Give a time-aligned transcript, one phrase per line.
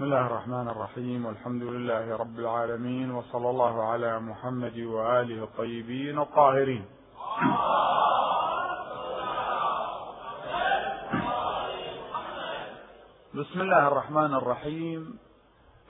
[0.00, 6.84] بسم الله الرحمن الرحيم والحمد لله رب العالمين وصلى الله على محمد وآله الطيبين الطاهرين.
[13.34, 15.18] بسم الله الرحمن الرحيم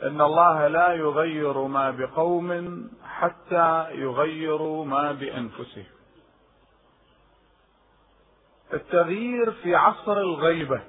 [0.03, 2.51] إن الله لا يغير ما بقوم
[3.05, 5.93] حتى يغيروا ما بأنفسهم.
[8.73, 10.81] التغيير في عصر الغيبة.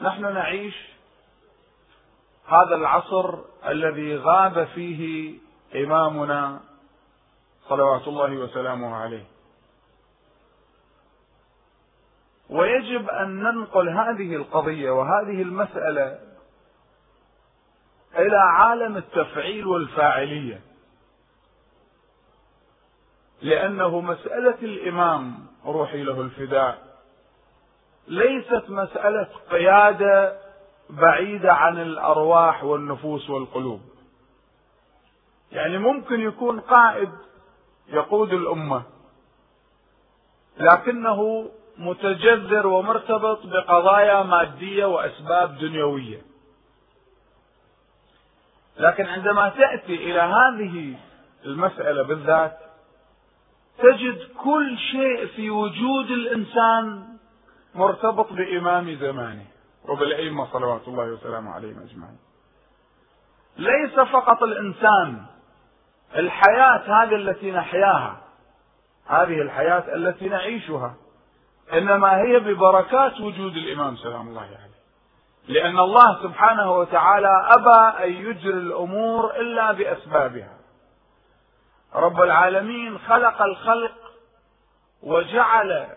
[0.00, 0.97] نحن نعيش
[2.48, 5.34] هذا العصر الذي غاب فيه
[5.74, 6.60] إمامنا
[7.68, 9.24] صلوات الله وسلامه عليه.
[12.50, 16.18] ويجب أن ننقل هذه القضية وهذه المسألة
[18.18, 20.60] إلى عالم التفعيل والفاعلية.
[23.42, 26.88] لأنه مسألة الإمام روحي له الفداء.
[28.08, 30.47] ليست مسألة قيادة
[30.90, 33.80] بعيدة عن الأرواح والنفوس والقلوب.
[35.52, 37.10] يعني ممكن يكون قائد
[37.88, 38.82] يقود الأمة
[40.58, 46.22] لكنه متجذر ومرتبط بقضايا مادية وأسباب دنيوية.
[48.78, 50.94] لكن عندما تأتي إلى هذه
[51.44, 52.58] المسألة بالذات
[53.78, 57.08] تجد كل شيء في وجود الإنسان
[57.74, 59.46] مرتبط بإمام زمانه.
[59.88, 62.18] وبالأئمة صلوات الله وسلامه عليهم أجمعين.
[63.56, 65.26] ليس فقط الإنسان
[66.16, 68.16] الحياة هذه التي نحياها
[69.06, 70.94] هذه الحياة التي نعيشها
[71.72, 74.68] إنما هي ببركات وجود الإمام سلام الله عليه.
[75.48, 80.58] لأن الله سبحانه وتعالى أبى أن يجري الأمور إلا بأسبابها.
[81.94, 83.92] رب العالمين خلق الخلق
[85.02, 85.88] وجعل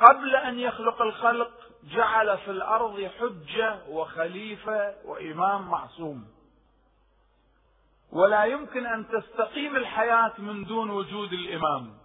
[0.00, 1.50] قبل أن يخلق الخلق
[1.86, 6.26] جعل في الأرض حجة وخليفة وإمام معصوم.
[8.12, 11.98] ولا يمكن أن تستقيم الحياة من دون وجود الإمام.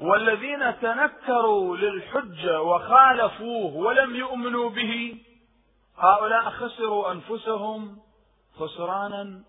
[0.00, 5.24] والذين تنكروا للحجة وخالفوه ولم يؤمنوا به
[5.98, 7.98] هؤلاء خسروا أنفسهم
[8.58, 9.42] خسرانا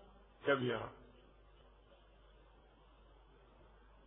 [0.46, 0.90] كبيرا.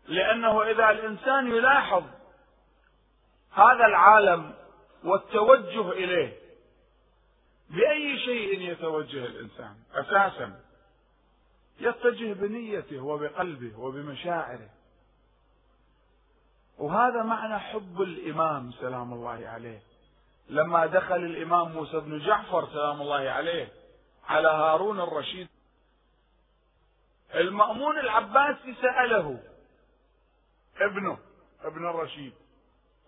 [0.07, 2.03] لأنه إذا الإنسان يلاحظ
[3.53, 4.56] هذا العالم
[5.03, 6.39] والتوجه إليه.
[7.69, 10.61] بأي شيء يتوجه الإنسان؟ أساسا
[11.79, 14.69] يتجه بنيته وبقلبه وبمشاعره.
[16.77, 19.81] وهذا معنى حب الإمام سلام الله عليه.
[20.49, 23.71] لما دخل الإمام موسى بن جعفر سلام الله عليه
[24.27, 25.47] على هارون الرشيد
[27.35, 29.43] المأمون العباسي سأله
[30.77, 31.17] ابنه
[31.61, 32.33] ابن الرشيد.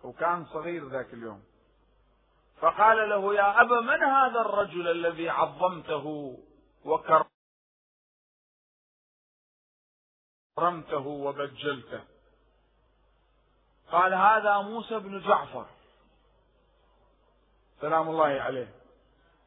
[0.04, 1.44] وكان صغير ذاك اليوم.
[2.62, 6.38] فقال له يا أبا من هذا الرجل الذي عظمته
[10.58, 12.04] وكرمته وبجلته.
[13.92, 15.66] قال هذا موسى بن جعفر.
[17.82, 18.76] سلام الله عليه.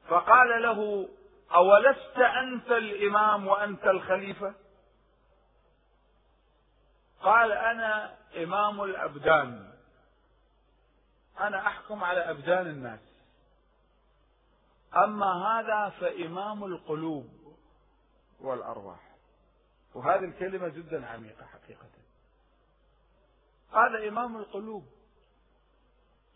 [0.09, 1.09] فقال له
[1.55, 4.55] أولست أنت الإمام وأنت الخليفة؟
[7.23, 9.72] قال أنا إمام الأبدان.
[11.41, 13.01] أنا أحكم على أبدان الناس.
[14.97, 17.57] أما هذا فإمام القلوب
[18.41, 19.13] والأرواح.
[19.95, 21.89] وهذه الكلمة جدا عميقة حقيقة.
[23.73, 24.87] هذا إمام القلوب.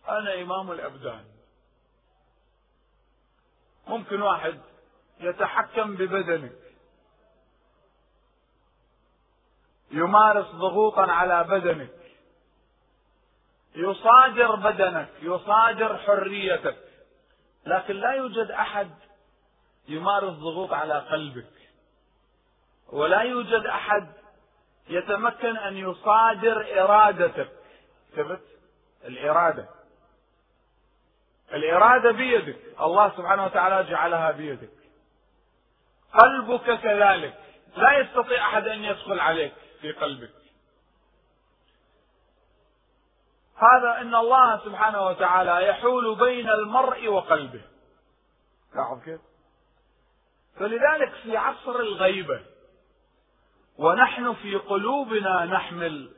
[0.08, 1.24] أنا إمام الأبدان.
[3.86, 4.60] ممكن واحد
[5.20, 6.56] يتحكم ببدنك.
[9.90, 11.95] يمارس ضغوطا على بدنك.
[13.76, 16.76] يصادر بدنك يصادر حريتك.
[17.66, 18.90] لكن لا يوجد أحد
[19.88, 21.52] يمارس ضغوط على قلبك.
[22.92, 24.12] ولا يوجد أحد
[24.88, 27.48] يتمكن أن يصادر إرادتك.
[28.16, 28.40] ثبت
[29.04, 29.68] الإرادة.
[31.52, 32.58] الإرادة بيدك.
[32.80, 34.70] الله سبحانه وتعالى جعلها بيدك.
[36.12, 37.34] قلبك كذلك.
[37.76, 40.45] لا يستطيع أحد أن يدخل عليك في قلبك.
[43.56, 47.60] هذا إن الله سبحانه وتعالى يحول بين المرء وقلبه.
[48.74, 49.20] لاحظ كيف؟
[50.58, 52.40] فلذلك في عصر الغيبة
[53.78, 56.10] ونحن في قلوبنا نحمل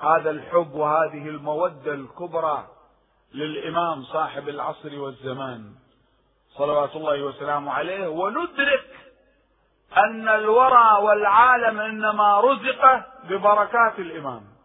[0.00, 2.66] هذا الحب وهذه المودة الكبرى
[3.34, 5.74] للإمام صاحب العصر والزمان
[6.56, 8.96] صلوات الله وسلامه عليه وندرك
[9.96, 14.55] أن الورى والعالم إنما رزق ببركات الإمام.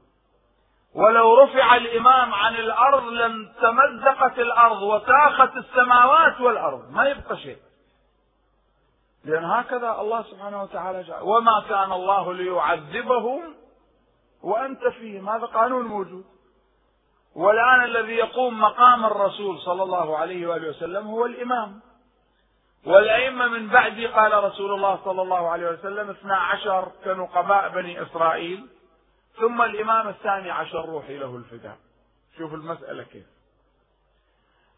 [0.95, 6.91] ولو رفع الإمام عن الأرض لانتمزقت الأرض وتاخت السماوات والأرض.
[6.91, 7.57] ما يبقى شيء.
[9.25, 11.21] لأن هكذا الله سبحانه وتعالى جعل.
[11.21, 13.41] وما كان الله ليعذبهم
[14.43, 15.29] وأنت فيهم.
[15.29, 16.25] هذا قانون موجود.
[17.35, 21.81] والآن الذي يقوم مقام الرسول صلى الله عليه وآله وسلم هو الإمام.
[22.85, 28.67] والأئمة من بعد قال رسول الله صلى الله عليه وسلم اثنا عشر كنقباء بني إسرائيل.
[29.39, 31.78] ثم الإمام الثاني عشر روحي له الفداء.
[32.38, 33.25] شوف المسألة كيف.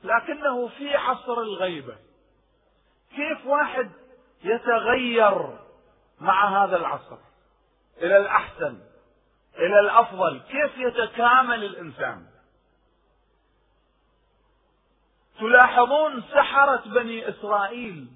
[0.03, 1.95] لكنه في عصر الغيبة.
[3.15, 3.91] كيف واحد
[4.43, 5.57] يتغير
[6.19, 7.17] مع هذا العصر؟
[7.97, 8.79] إلى الأحسن
[9.55, 10.41] إلى الأفضل.
[10.41, 12.25] كيف يتكامل الإنسان؟
[15.39, 18.07] تلاحظون سحرة بني إسرائيل.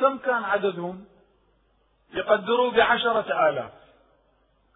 [0.00, 1.04] كم كان عددهم؟
[2.10, 3.72] يقدروا بعشرة آلاف.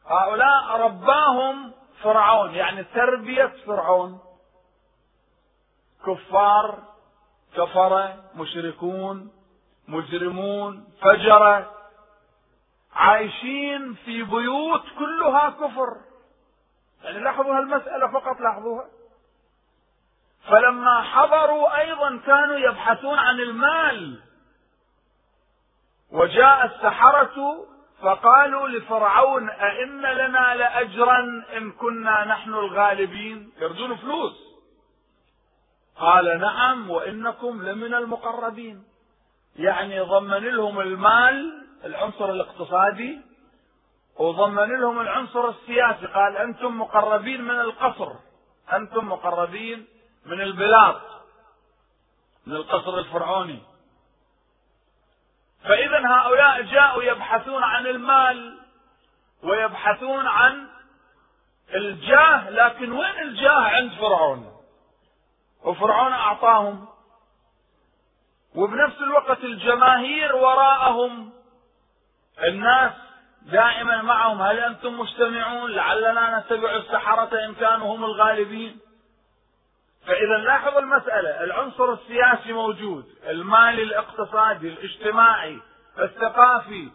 [0.07, 1.73] هؤلاء رباهم
[2.03, 4.21] فرعون يعني تربية فرعون.
[6.07, 6.79] كفار
[7.57, 9.33] كفرة مشركون
[9.89, 11.71] مجرمون فجرة.
[12.95, 15.97] عايشين في بيوت كلها كفر.
[17.05, 18.87] يعني لاحظوا هالمسألة فقط لاحظوها.
[20.49, 24.21] فلما حضروا أيضا كانوا يبحثون عن المال.
[26.11, 27.67] وجاء السحرة
[28.03, 33.53] فقالوا لفرعون أئن لنا لأجرا إن كنا نحن الغالبين.
[33.61, 34.33] يرجون فلوس.
[35.97, 38.85] قال نعم وإنكم لمن المقربين.
[39.57, 43.21] يعني ضمن لهم المال العنصر الاقتصادي
[44.19, 46.07] وضمن لهم العنصر السياسي.
[46.07, 48.13] قال أنتم مقربين من القصر.
[48.73, 49.87] أنتم مقربين
[50.27, 51.01] من البلاط
[52.47, 53.72] من القصر الفرعوني.
[55.65, 58.59] فإذا هؤلاء جاءوا يبحثون عن المال
[59.43, 60.69] ويبحثون عن
[61.75, 64.53] الجاه لكن وين الجاه عند فرعون؟
[65.65, 66.89] وفرعون أعطاهم.
[68.55, 71.33] وبنفس الوقت الجماهير وراءهم
[72.45, 72.93] الناس
[73.43, 74.43] دائما معهم.
[74.43, 78.81] هل أنتم مجتمعون لعلنا نتبع السحرة إن كانوا هم الغالبين.
[80.07, 85.59] فإذا لاحظ المسألة العنصر السياسي موجود المالي الاقتصادي الاجتماعي
[85.99, 86.89] الثقافي.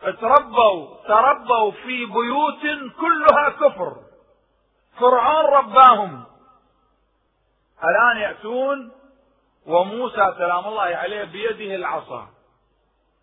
[0.00, 3.96] تربوا تربوا في بيوت كلها كفر.
[5.00, 6.24] فرعون رباهم.
[7.84, 8.92] الآن يأتون
[9.66, 12.28] وموسى سلام الله عليه بيده العصا.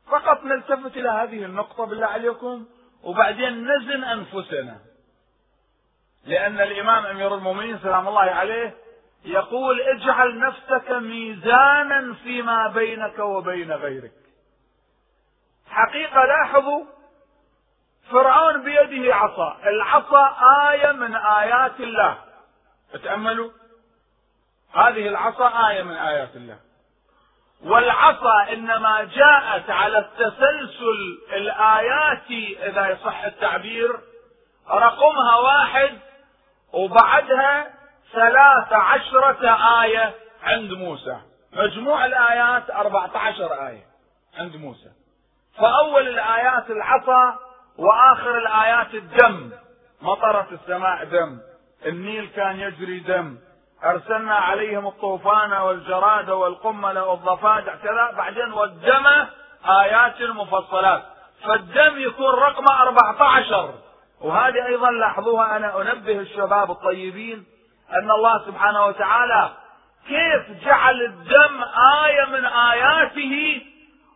[0.07, 2.65] فقط نلتفت إلى هذه النقطة بالله عليكم
[3.03, 4.79] وبعدين نزن أنفسنا.
[6.25, 8.86] لأن الإمام أمير المؤمنين سلام الله عليه
[9.25, 14.11] يقول اجعل نفسك ميزانا فيما بينك وبين غيرك.
[15.69, 16.85] حقيقة لاحظوا
[18.11, 19.57] فرعون بيده عصا.
[19.63, 20.35] العصا
[20.69, 22.17] آية من آيات الله.
[23.03, 23.51] تأملوا؟
[24.73, 26.59] هذه العصا آية من آيات الله.
[27.63, 33.99] والعصا إنما جاءت على التسلسل الآياتي إذا يصح التعبير
[34.69, 35.99] رقمها واحد
[36.73, 37.76] وبعدها
[38.13, 41.17] ثلاث عشرة آية عند موسى.
[41.53, 43.85] مجموع الآيات أربعة عشر آية
[44.39, 44.89] عند موسى.
[45.57, 47.39] فأول الآيات العصا
[47.77, 49.51] وآخر الآيات الدم.
[50.01, 51.39] مطرت السماء دم.
[51.85, 53.37] النيل كان يجري دم.
[53.83, 58.11] أرسلنا عليهم الطوفان والجراد والقمل والضفادع كذا.
[58.17, 59.07] بعدين والدم
[59.69, 61.03] آيات مفصلات.
[61.45, 63.73] فالدم يكون رقمه 14
[64.21, 67.45] وهذه أيضا لاحظوها أنا أنبه الشباب الطيبين
[67.93, 69.51] أن الله سبحانه وتعالى
[70.07, 71.63] كيف جعل الدم
[72.05, 73.61] آية من آياته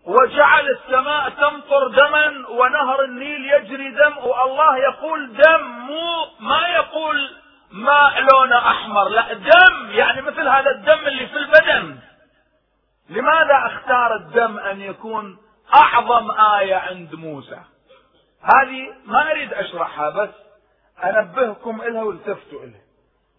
[0.05, 7.29] وجعل السماء تمطر دما ونهر النيل يجري دم والله يقول دم مو ما يقول
[7.71, 11.99] ماء لونه أحمر لا دم يعني مثل هذا الدم اللي في البدن.
[13.09, 15.37] لماذا أختار الدم أن يكون
[15.75, 17.59] أعظم آية عند موسى؟
[18.41, 20.29] هذه ما أريد أشرحها بس
[21.03, 22.81] أنبهكم إلها والتفتوا إلها.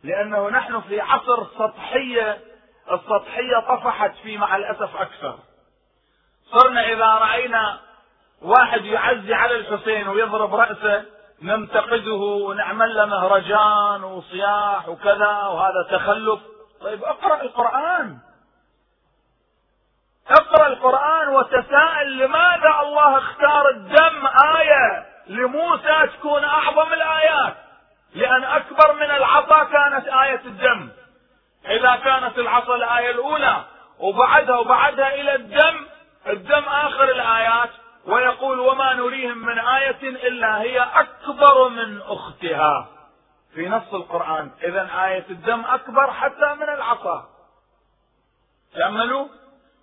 [0.05, 2.41] لأنه نحن في عصر سطحيه
[2.93, 5.39] السطحية طفحت فيه مع الأسف أكثر.
[6.53, 7.81] صرنا إذا رأينا
[8.43, 11.05] واحد يعزي على الحسين ويضرب رأسه
[11.43, 16.41] ننتقده ونعمل له مهرجان وصياح وكذا وهذا تخلف.
[16.81, 18.19] طيب اقرأ القرآن.
[20.29, 27.57] اقرأ القرآن وتساءل لماذا الله اختار الدم آية لموسى تكون أعظم الآيات.
[28.15, 30.89] لأن أكبر من العصا كانت آية الدم.
[31.67, 33.65] إذا كانت العصا الآية الأولى
[33.99, 35.87] وبعدها وبعدها إلى الدم
[36.27, 37.71] الدم آخر الآيات
[38.07, 42.89] ويقول وما نريهم من آية إلا هي أكبر من أختها.
[43.55, 47.29] في نص القرآن إذا آية الدم أكبر حتى من العصا
[48.75, 49.29] تأملوا؟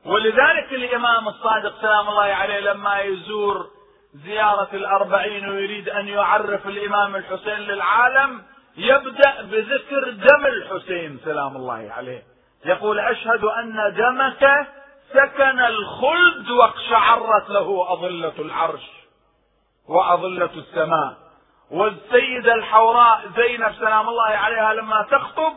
[0.06, 3.68] ولذلك الإمام الصادق سلام الله عليه لما يزور
[4.14, 8.44] زيارة الأربعين ويريد أن يعرف الإمام الحسين للعالم
[8.78, 12.24] يبدأ بذكر دم الحسين سلام الله عليه.
[12.66, 14.68] يقول أشهد أن دمك
[15.14, 18.90] سكن الخلد واقشعرت له أظلة العرش
[19.90, 21.18] وأظلة السماء.
[21.72, 25.54] والسيدة الحوراء زينب سلام الله عليها لما تخطب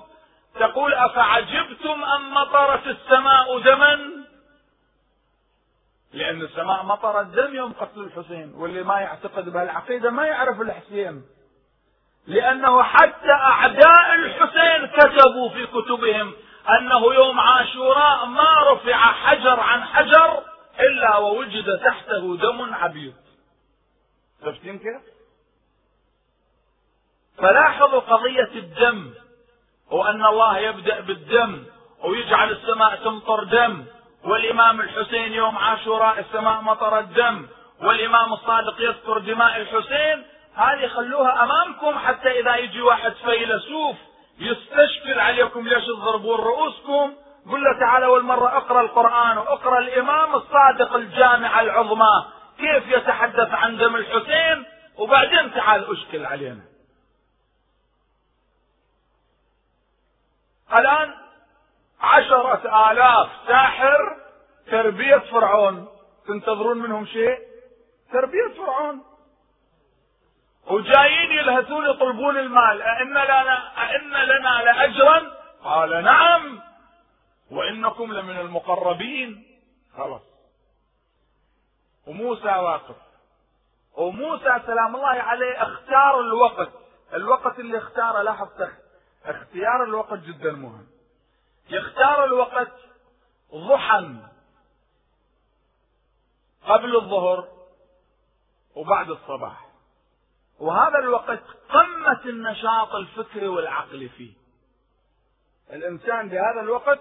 [0.60, 4.21] تقول أفعجبتم أن مطرت السماء دما؟
[6.12, 11.22] لأن السماء مطرت دم يوم قتل الحسين واللي ما يعتقد بهالعقيدة ما يعرف الحسين.
[12.26, 16.32] لأنه حتى أعداء الحسين كتبوا في كتبهم
[16.78, 20.42] أنه يوم عاشوراء ما رفع حجر عن حجر
[20.80, 23.14] إلا ووجد تحته دم عبيد.
[24.44, 25.02] شفتين كيف؟
[27.38, 29.14] فلاحظوا قضية الدم
[29.90, 31.64] وأن الله يبدأ بالدم
[32.04, 33.84] ويجعل السماء تمطر دم.
[34.24, 37.46] والإمام الحسين يوم عاشوراء السماء مطرت دم
[37.80, 40.24] والإمام الصادق يذكر دماء الحسين
[40.54, 43.96] هذه خلوها أمامكم حتى إذا يجي واحد فيلسوف
[44.38, 47.14] يستشكل عليكم ليش تضربون رؤوسكم؟
[47.50, 52.24] قل له تعالى والمرة أقرأ القرآن وأقرأ الإمام الصادق الجامعة العظمى
[52.58, 54.64] كيف يتحدث عن دم الحسين؟
[54.98, 56.62] وبعدين تعال أشكل علينا.
[60.74, 61.21] الآن
[62.02, 64.16] عشرة آلاف ساحر
[64.70, 65.88] تربية فرعون.
[66.26, 67.38] تنتظرون منهم شيء؟
[68.12, 69.04] تربية فرعون.
[70.70, 72.82] وجايين يلهثون يطلبون المال.
[72.82, 75.30] أئن لنا أئن لنا لأجرا؟
[75.64, 76.60] قال نعم.
[77.50, 79.60] وإنكم لمن المقربين.
[79.96, 80.22] خلاص.
[82.06, 82.96] وموسى واقف.
[83.94, 86.68] وموسى سلام الله عليه اختار الوقت.
[87.14, 88.48] الوقت اللي اختاره لاحظ
[89.24, 90.91] اختيار الوقت جدا مهم.
[91.70, 92.72] يختار الوقت
[93.54, 94.16] ضحى
[96.66, 97.48] قبل الظهر
[98.74, 99.68] وبعد الصباح.
[100.60, 104.32] وهذا الوقت قمة النشاط الفكري والعقلي فيه.
[105.70, 107.00] الإنسان بهذا الوقت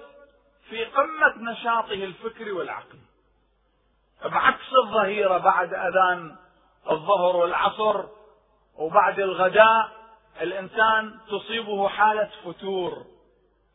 [0.69, 3.01] في قمة نشاطه الفكري والعقلي.
[4.25, 6.35] بعكس الظهيرة بعد أذان
[6.91, 8.05] الظهر والعصر
[8.75, 9.91] وبعد الغداء
[10.41, 13.05] الإنسان تصيبه حالة فتور.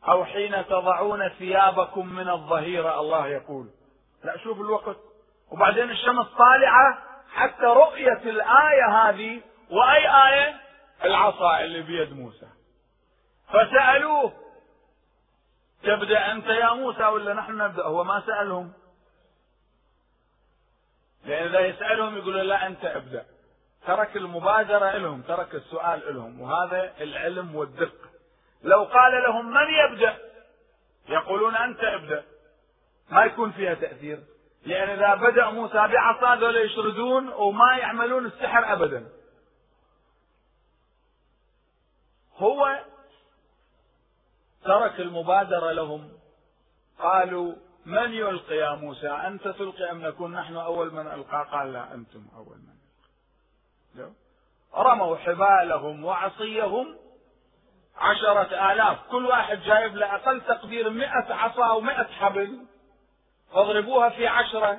[0.09, 3.69] أو حين تضعون ثيابكم من الظهيرة الله يقول.
[4.23, 4.97] لا شوف الوقت.
[5.51, 6.97] وبعدين الشمس طالعة
[7.33, 10.55] حتى رؤية الآية هذه وأي آية؟
[11.03, 12.47] العصا اللي بيد موسى.
[13.47, 14.33] فسألوه
[15.83, 18.73] تبدأ أنت يا موسى ولا نحن نبدأ؟ هو ما سألهم.
[21.25, 23.25] لأن إذا يسألهم يقولوا لا أنت أبدأ.
[23.87, 28.06] ترك المبادرة لهم ترك السؤال لهم وهذا العلم والدقة.
[28.63, 30.17] لو قال لهم من يبدأ؟
[31.09, 32.25] يقولون أنت ابدأ.
[33.09, 34.23] ما يكون فيها تأثير.
[34.65, 39.09] لأن إذا بدأ موسى بعصا ذولا يشردون وما يعملون السحر أبدا.
[42.37, 42.79] هو
[44.65, 46.11] ترك المبادرة لهم.
[46.99, 51.93] قالوا من يلقي يا موسى؟ أنت تلقي أم نكون نحن أول من ألقى؟ قال لا
[51.93, 52.77] أنتم أول من
[53.95, 54.11] ألقى.
[54.75, 57.06] رموا حبالهم وعصيهم
[57.99, 58.97] عشرة آلاف.
[59.11, 62.65] كل واحد جايب له أقل تقدير مئة عصا ومئة حبل.
[63.53, 64.77] فاضربوها في عشرة.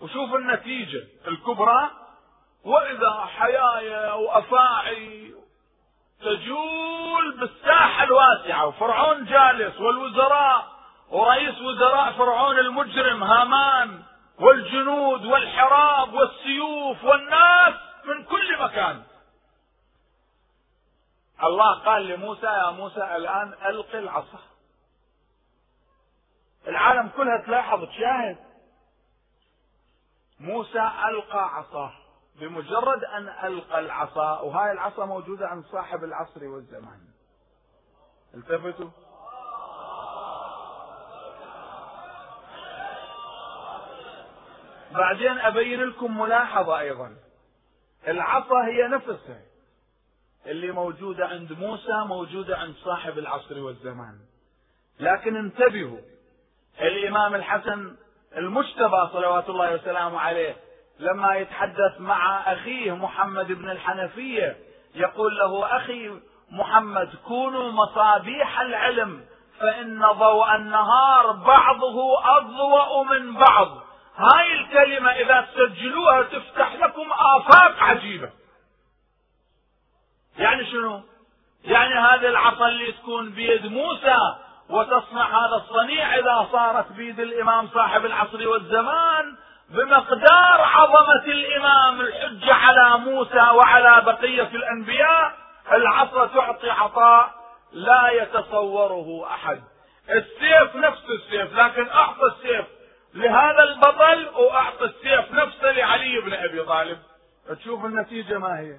[0.00, 1.02] وشوف النتيجة.
[1.28, 1.90] الكبرى.
[2.64, 5.34] وإذا حيايا وأفاعي
[6.20, 8.66] تجول بالساحة الواسعة.
[8.66, 9.80] وفرعون جالس.
[9.80, 10.66] والوزراء.
[11.10, 13.24] ورئيس وزراء فرعون المجرم.
[13.24, 14.02] هامان.
[14.38, 15.24] والجنود.
[15.24, 16.14] والحراب.
[16.14, 17.04] والسيوف.
[17.04, 17.74] والناس.
[18.04, 19.02] من كل مكان.
[21.42, 24.38] الله قال لموسى يا موسى الآن ألق العصا.
[26.68, 28.36] العالم كلها تلاحظ تشاهد.
[30.40, 31.92] موسى ألقى عصاه
[32.40, 37.00] بمجرد أن ألقى العصا وهاي العصا موجودة عند صاحب العصر والزمان.
[38.34, 38.90] التفتوا؟
[44.90, 47.16] بعدين أبين لكم ملاحظة أيضا.
[48.08, 49.53] العصا هي نفسها.
[50.46, 54.14] اللي موجودة عند موسى موجودة عند صاحب العصر والزمان.
[55.00, 55.98] لكن انتبهوا
[56.80, 57.96] الإمام الحسن
[58.36, 60.56] المجتبى صلوات الله وسلامه عليه
[60.98, 64.56] لما يتحدث مع أخيه محمد بن الحنفية
[64.94, 66.10] يقول له أخي
[66.50, 69.24] محمد كونوا مصابيح العلم
[69.60, 73.68] فإن ضوء النهار بعضه أضوأ من بعض.
[74.16, 78.30] هاي الكلمة إذا تسجلوها تفتح لكم آفاق عجيبة.
[80.38, 81.00] يعني شنو؟
[81.64, 84.18] يعني هذه العصا اللي تكون بيد موسى
[84.70, 89.36] وتصنع هذا الصنيع إذا صارت بيد الإمام صاحب العصر والزمان
[89.70, 95.32] بمقدار عظمة الإمام الحجة على موسى وعلى بقية الأنبياء.
[95.72, 97.34] العصا تعطي عطاء
[97.72, 99.62] لا يتصوره أحد.
[100.10, 102.66] السيف نفس السيف لكن أعطى السيف
[103.14, 106.98] لهذا البطل وأعطى السيف نفسه لعلي بن أبي طالب.
[107.60, 108.78] تشوف النتيجة ما هي؟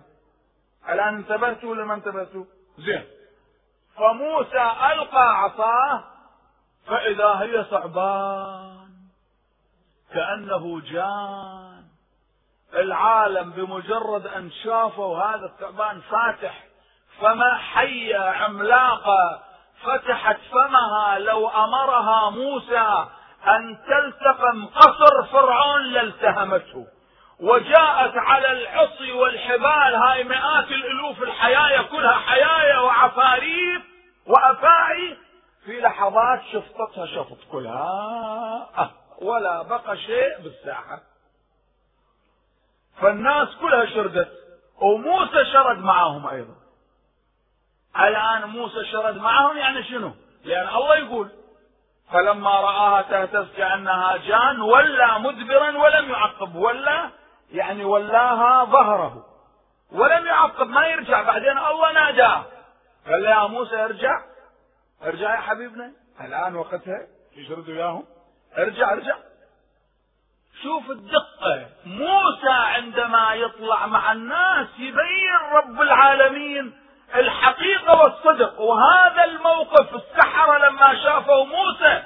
[0.90, 2.46] الآن انتبهتوا ولا ما انتبهتوا؟
[2.78, 3.06] زين.
[3.98, 6.04] فموسى ألقى عصاه
[6.88, 8.88] فإذا هي ثعبان
[10.14, 11.86] كأنه جان.
[12.74, 16.64] العالم بمجرد أن شافوا هذا الثعبان فاتح
[17.22, 19.44] فما حية عملاقة
[19.84, 21.20] فتحت فمها.
[21.20, 23.08] لو أمرها موسى
[23.48, 26.88] أن تلتقم قصر فرعون لالتهمته.
[27.40, 33.82] وجاءت على العصي والحبال هاي مئات الألوف الحيايا كلها حيايا وعفاريت
[34.28, 35.18] وأفاعي.
[35.66, 38.70] في لحظات شفطتها شفط كلها.
[39.22, 41.02] ولا بقى شيء بالساحة.
[43.02, 44.32] فالناس كلها شردت
[44.82, 46.56] وموسى شرد معهم أيضا.
[48.00, 50.14] الآن موسى شرد معهم يعني شنو؟
[50.44, 51.30] لأن الله يقول
[52.14, 57.10] فلما رآها تهتز كأنها جان ولى مدبرا ولم يعقب ولا
[57.52, 59.26] يعني ولاها ظهره.
[59.92, 61.58] ولم يعقب ما يرجع بعدين.
[61.58, 62.46] الله ناداه.
[63.08, 64.22] قال له يا موسى ارجع.
[65.04, 65.92] ارجع يا حبيبنا.
[66.22, 68.06] الآن وقتها يشردوا اياهم
[68.58, 69.16] ارجع ارجع.
[70.64, 71.68] شوف الدقة.
[71.86, 76.80] موسى عندما يطلع مع الناس يبين رب العالمين
[77.16, 78.62] الحقيقة والصدق.
[78.62, 82.04] وهذا الموقف السحرة لما شافوا موسى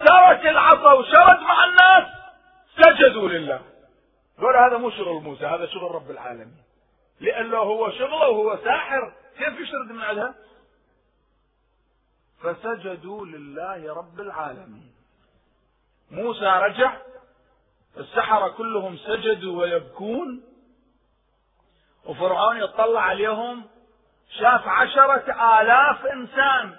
[0.00, 2.04] ترك العصا وشرد مع الناس
[2.76, 3.60] سجدوا لله.
[4.40, 6.62] قول هذا مو شغل موسى هذا شغل رب العالمين.
[7.20, 10.34] لأنه هو شغله وهو ساحر كيف يشرد من عندها
[12.42, 14.94] فسجدوا لله رب العالمين.
[16.10, 16.96] موسى رجع
[17.96, 20.42] السحرة كلهم سجدوا ويبكون
[22.04, 23.64] وفرعون يطلع عليهم
[24.38, 26.76] شاف عشرة آلاف إنسان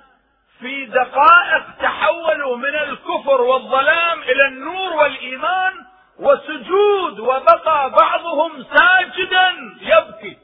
[0.59, 5.84] في دقائق تحولوا من الكفر والظلام إلى النور والإيمان
[6.19, 10.38] وسجود وبقى بعضهم ساجدا يبكي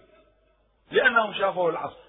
[0.91, 2.01] لأنهم شافوا العصر.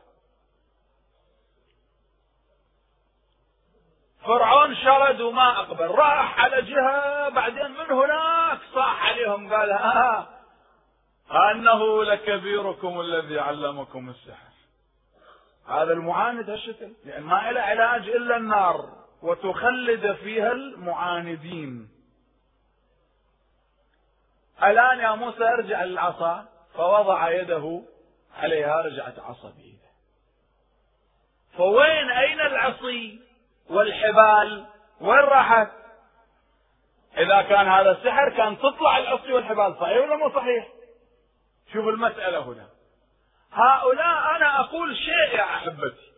[4.26, 10.28] فرعون شرد وما أقبل راح على جهة بعدين من هناك صاح عليهم قال ها
[11.30, 14.52] أنه لكبيركم الذي علمكم السحر.
[15.68, 18.88] هذا المعاند هالشكل لأن ما له علاج إلا النار
[19.22, 21.88] وتخلد فيها المعاندين.
[24.64, 26.48] الآن يا موسى ارجع للعصا.
[26.74, 27.82] فوضع يده
[28.36, 29.88] عليها رجعت عصا بيده.
[31.56, 33.20] فوين؟ أين العصي
[33.70, 34.66] والحبال
[35.00, 35.70] وين راحت
[37.18, 40.68] إذا كان هذا السحر كان تطلع العصي والحبال صحيح ولا مو صحيح؟
[41.72, 42.68] شوف المسألة هنا.
[43.52, 46.12] هؤلاء أنا أقول شيء يا أحبتي.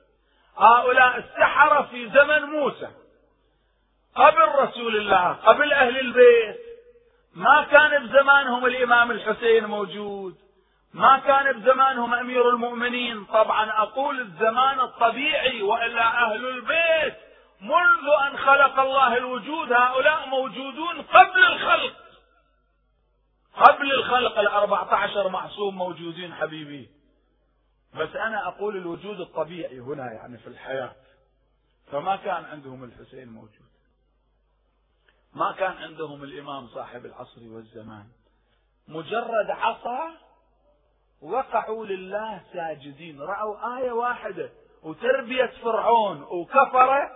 [0.57, 2.89] هؤلاء السحرة في زمن موسى.
[4.15, 6.64] قبل رسول الله قبل أهل البيت
[7.35, 10.37] ما كان بزمانهم الإمام الحسين موجود.
[10.93, 13.25] ما كان بزمانهم أمير المؤمنين.
[13.25, 17.15] طبعا أقول الزمان الطبيعي وإلا أهل البيت.
[17.61, 21.97] منذ أن خلق الله الوجود هؤلاء موجودون قبل الخلق.
[23.57, 26.91] قبل الخلق الأربعة عشر معصوم موجودين حبيبي.
[27.95, 30.93] بس أنا أقول الوجود الطبيعي هنا يعني في الحياة.
[31.93, 33.74] فما كان عندهم الحسين موجود.
[35.35, 38.05] ما كان عندهم الإمام صاحب العصر والزمان.
[38.89, 40.15] مجرد عصا
[41.23, 43.21] وقعوا لله ساجدين.
[43.21, 44.51] رأوا آية واحدة.
[44.83, 47.11] وتربية فرعون وكفرة.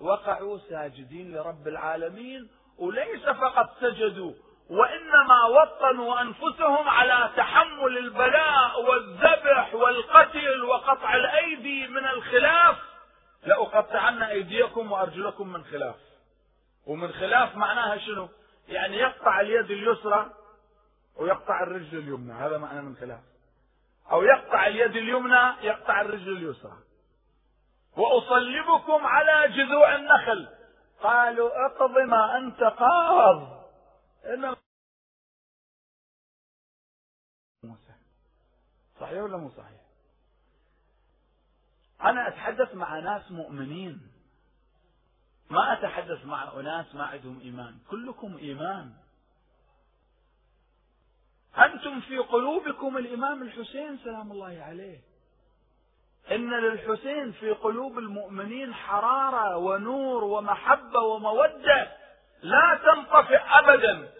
[0.00, 2.48] وقعوا ساجدين لرب العالمين.
[2.78, 4.32] وليس فقط سجدوا.
[4.70, 12.76] وإنما وطنوا أنفسهم على تحمل البلاء والذبح والقتل وقطع الأيدي من الخلاف.
[13.46, 16.05] لأقطعن أيديكم وأرجلكم من خلاف.
[16.86, 18.28] ومن خلاف معناها شنو؟
[18.68, 20.34] يعني يقطع اليد اليسرى
[21.16, 23.20] ويقطع الرجل اليمنى هذا معنى من خلاف.
[24.10, 26.78] أو يقطع اليد اليمنى يقطع الرجل اليسرى.
[27.96, 30.48] وأصلبكم على جذوع النخل.
[31.02, 33.66] قالوا اقض ما أنت قاض.
[34.24, 34.56] إنما
[39.00, 39.80] صحيح ولا مو صحيح؟
[42.00, 44.15] أنا أتحدث مع ناس مؤمنين.
[45.50, 47.78] ما أتحدث مع أناس ما عندهم إيمان.
[47.90, 48.92] كلكم إيمان.
[51.58, 55.00] أنتم في قلوبكم الإمام الحسين سلام الله عليه.
[56.30, 61.96] إن للحسين في قلوب المؤمنين حرارة ونور ومحبة ومودة
[62.42, 64.12] لا تنطفئ أبدا.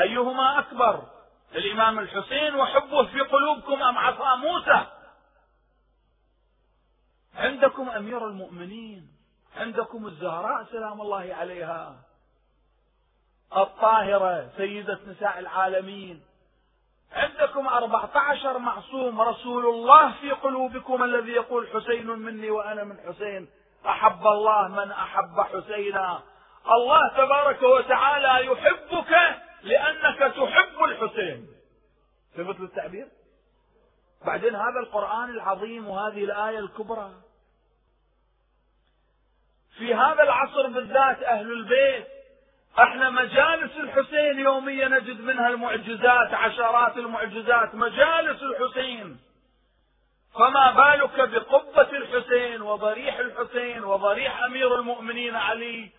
[0.00, 1.08] أيهما أكبر
[1.54, 4.86] الإمام الحسين وحبه في قلوبكم أم عصا موسى؟
[7.34, 9.19] عندكم أمير المؤمنين.
[9.56, 11.96] عندكم الزهراء سلام الله عليها.
[13.56, 16.22] الطاهرة سيدة نساء العالمين.
[17.12, 23.48] عندكم أربعة عشر معصوم رسول الله في قلوبكم الذي يقول حسين مني وأنا من حسين.
[23.86, 26.22] أحب الله من أحب حسينا.
[26.66, 31.48] الله تبارك وتعالى يحبك لأنك تحب الحسين.
[32.36, 33.08] ثبت التعبير؟
[34.26, 37.10] بعدين هذا القرآن العظيم وهذه الآية الكبرى.
[39.80, 42.06] في هذا العصر بالذات أهل البيت
[42.78, 49.20] إحنا مجالس الحسين يوميا نجد منها المعجزات عشرات المعجزات مجالس الحسين.
[50.34, 55.90] فما بالك بقبة الحسين وضريح الحسين وضريح أمير المؤمنين علي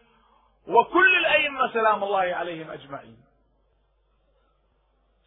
[0.67, 3.17] وكل الأئمة سلام الله عليهم أجمعين.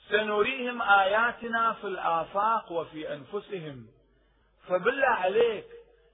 [0.09, 3.87] سنريهم آياتنا في الآفاق وفي أنفسهم.
[4.69, 5.67] فبالله عليك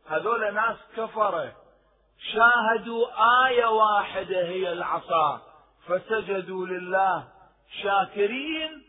[0.09, 1.60] هذول ناس كفرة.
[2.33, 3.07] شاهدوا
[3.47, 5.43] آية واحدة هي العصا.
[5.87, 7.29] فسجدوا لله
[7.83, 8.83] شاكرين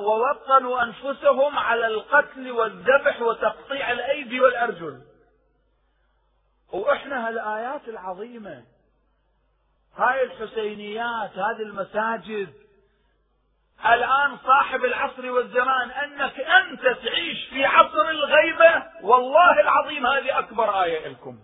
[0.00, 5.02] ووطنوا أنفسهم على القتل والذبح وتقطيع الأيدي والأرجل.
[6.72, 8.64] وإحنا هالآيات العظيمة
[9.96, 12.54] هاي الحسينيات هذه المساجد.
[13.86, 21.08] الآن صاحب العصر والزمان أنك أنت تعيش في عصر الغيبة والله العظيم هذه أكبر آية
[21.08, 21.38] لكم.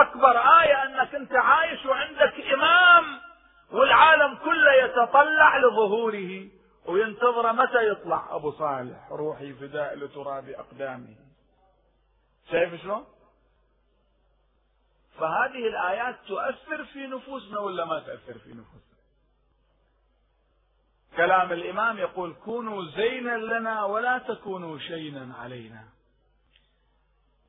[0.00, 3.20] أكبر آية أنك أنت عايش وعندك إمام
[3.70, 6.48] والعالم كله يتطلع لظهوره
[6.86, 11.16] وينتظر متى يطلع أبو صالح روحي فداء لتراب أقدامه
[12.50, 13.06] شايف شلون؟
[15.18, 18.94] فهذه الآيات تؤثر في نفوسنا ولا ما تؤثر في نفوسنا؟
[21.16, 25.84] كلام الإمام يقول كونوا زينا لنا ولا تكونوا شينا علينا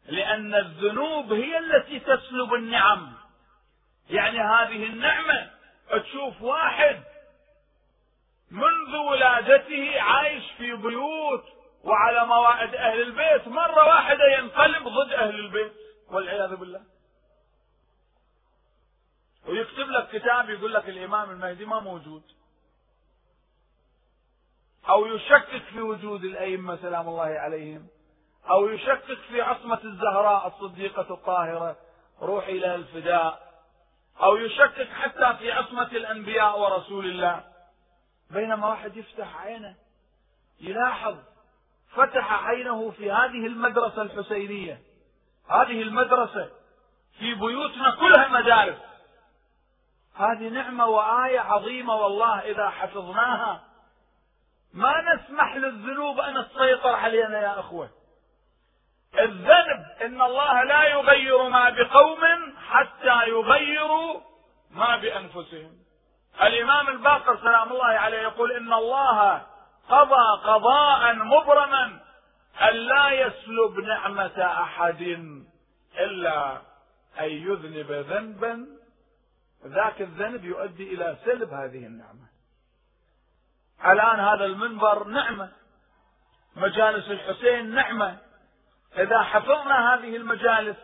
[0.08, 3.14] لأن الذنوب هي التي تسلب النعم.
[4.10, 5.52] يعني هذه النعمة
[5.90, 7.04] تشوف واحد
[8.52, 11.44] منذ ولادته عايش في بيوت
[11.84, 15.74] وعلى موائد أهل البيت مرة واحدة ينقلب ضد أهل البيت.
[16.12, 16.82] والعياذ بالله.
[19.48, 22.24] ويكتب لك كتاب يقول لك الإمام المهدي ما موجود.
[24.90, 27.88] أو يشكك في وجود الأئمة سلام الله عليهم.
[28.50, 31.78] أو يشكك في عصمة الزهراء الصديقة الطاهرة
[32.22, 33.46] روحي لها الفداء.
[34.24, 37.44] أو يشكك حتى في عصمة الأنبياء ورسول الله.
[38.30, 39.76] بينما واحد يفتح عينه
[40.60, 41.16] يلاحظ
[41.96, 44.82] فتح عينه في هذه المدرسة الحسينية.
[45.50, 46.50] هذه المدرسة
[47.20, 48.78] في بيوتنا كلها مدارس.
[50.16, 53.64] هذه نعمة وآية عظيمة والله إذا حفظناها.
[54.74, 57.90] ما نسمح للذنوب أن تسيطر علينا يا أخوة.
[59.20, 62.20] الذنب إن الله لا يغير ما بقوم
[62.68, 64.22] حتى يغيروا
[64.72, 65.72] ما بأنفسهم.
[66.42, 69.42] الإمام الباقر سلام الله عليه يقول إن الله
[69.90, 72.00] قضى قضاء مبرما
[72.62, 75.02] أن لا يسلب نعمة أحد
[75.98, 76.62] إلا
[77.20, 78.68] أن يذنب ذنبا.
[79.66, 82.28] ذاك الذنب يؤدي إلى سلب هذه النعمة.
[83.86, 85.52] الآن هذا المنبر نعمة.
[86.56, 88.25] مجالس الحسين نعمة.
[88.98, 90.78] إذا حفظنا هذه المجالس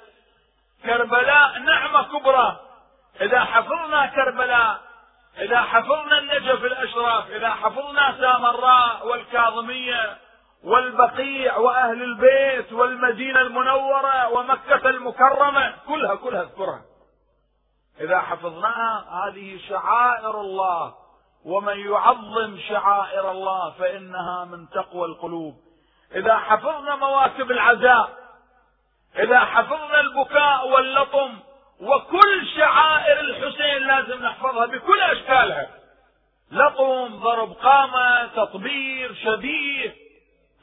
[0.83, 2.59] كربلاء نعمة كبرى.
[3.21, 4.81] إذا حفظنا كربلاء
[5.39, 10.17] إذا حفظنا النجف الأشراف إذا حفظنا سامراء والكاظمية
[10.63, 16.81] والبقيع وأهل البيت والمدينة المنورة ومكة المكرمة كلها كلها اذكرها.
[18.01, 20.93] إذا حفظناها هذه شعائر الله.
[21.45, 25.55] ومن يعظم شعائر الله فإنها من تقوى القلوب.
[26.15, 28.09] إذا حفظنا مواكب العزاء
[29.19, 31.39] إذا حفظنا البكاء واللطم
[31.81, 35.69] وكل شعائر الحسين لازم نحفظها بكل أشكالها.
[36.51, 39.95] لطم ضرب قامة تطبير شبيه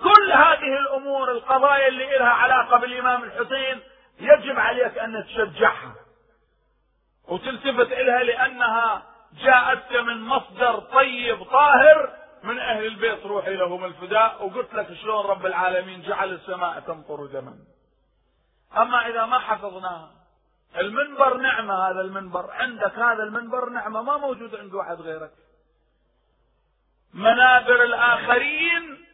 [0.03, 3.81] كل هذه الأمور القضايا اللي لها علاقة بالإمام الحسين
[4.21, 5.95] يجب عليك أن تشجعها.
[7.29, 9.03] وتلتفت إلها لأنها
[9.43, 15.46] جاءتك من مصدر طيب طاهر من أهل البيت روحي لهم الفداء وقلت لك شلون رب
[15.46, 17.59] العالمين جعل السماء تمطر دما.
[18.77, 20.11] أما إذا ما حفظناها
[20.77, 25.33] المنبر نعمة هذا المنبر عندك هذا المنبر نعمة ما موجود عند واحد غيرك.
[27.14, 29.05] منابر الآخرين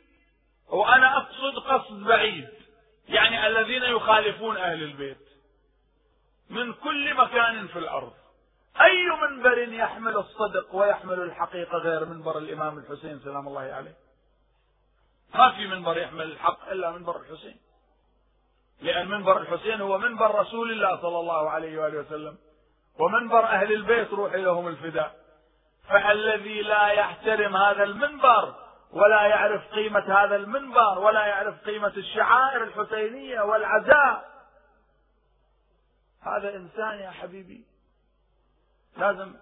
[0.68, 2.48] وأنا أقصد قصد بعيد
[3.08, 5.28] يعني الذين يخالفون أهل البيت.
[6.50, 8.12] من كل مكان في الأرض.
[8.80, 13.94] أي منبر يحمل الصدق ويحمل الحقيقة غير منبر الإمام الحسين سلام الله عليه؟
[15.34, 17.56] ما في منبر يحمل الحق إلا منبر الحسين.
[18.80, 22.38] لأن منبر الحسين هو منبر رسول الله صلى الله عليه وآله وسلم
[22.98, 25.14] ومنبر أهل البيت روحي لهم الفداء.
[25.88, 28.54] فالذي لا يحترم هذا المنبر
[28.90, 34.34] ولا يعرف قيمة هذا المنبر ولا يعرف قيمة الشعائر الحسينية والعزاء
[36.20, 37.73] هذا إنسان يا حبيبي.
[38.96, 39.34] لازم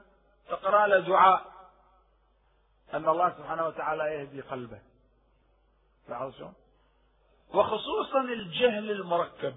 [0.48, 1.52] تقرأ له دعاء.
[2.94, 4.80] أن الله سبحانه وتعالى يهدي قلبه.
[6.08, 6.54] شلون؟
[7.54, 9.54] وخصوصا الجهل المركب.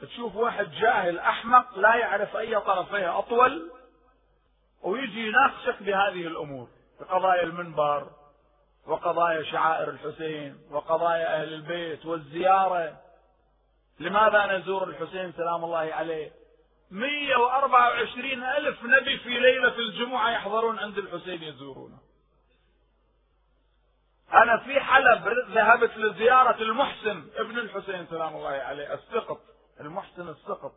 [0.00, 3.72] تشوف واحد جاهل أحمق لا يعرف أي طرفيه أطول
[4.82, 6.68] ويجي يناقشك بهذه الأمور.
[7.00, 8.10] بقضايا المنبر
[8.86, 13.00] وقضايا شعائر الحسين وقضايا أهل البيت والزيارة.
[14.00, 16.43] لماذا نزور الحسين؟ سلام الله عليه.
[16.90, 21.98] 124 ألف نبي في ليلة الجمعة يحضرون عند الحسين يزورونه.
[24.32, 29.40] أنا في حلب ذهبت لزيارة المحسن ابن الحسين سلام الله عليه السقط
[29.80, 30.72] المحسن السقط.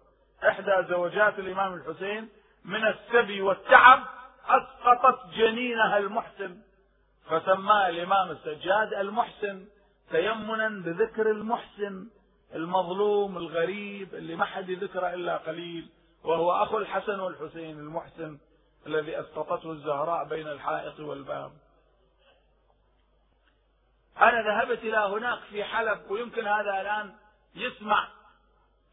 [0.48, 2.30] إحدى زوجات الإمام الحسين
[2.65, 4.04] من السبي والتعب
[4.46, 6.62] أسقطت جنينها المحسن
[7.30, 9.65] فسماه الإمام السجاد المحسن
[10.12, 12.08] تيمنا بذكر المحسن
[12.56, 15.89] المظلوم الغريب اللي ما حد ذكره إلا قليل.
[16.28, 18.38] وهو أخو الحسن والحسين المحسن
[18.88, 21.52] الذي أسقطته الزهراء بين الحائط والباب.
[24.22, 27.16] أنا ذهبت إلى هناك في حلب ويمكن هذا الآن
[27.56, 28.08] يسمع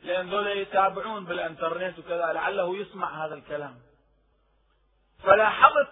[0.03, 3.79] لأن ذولا يتابعون بالإنترنت وكذا لعله يسمع هذا الكلام.
[5.23, 5.89] فلاحظت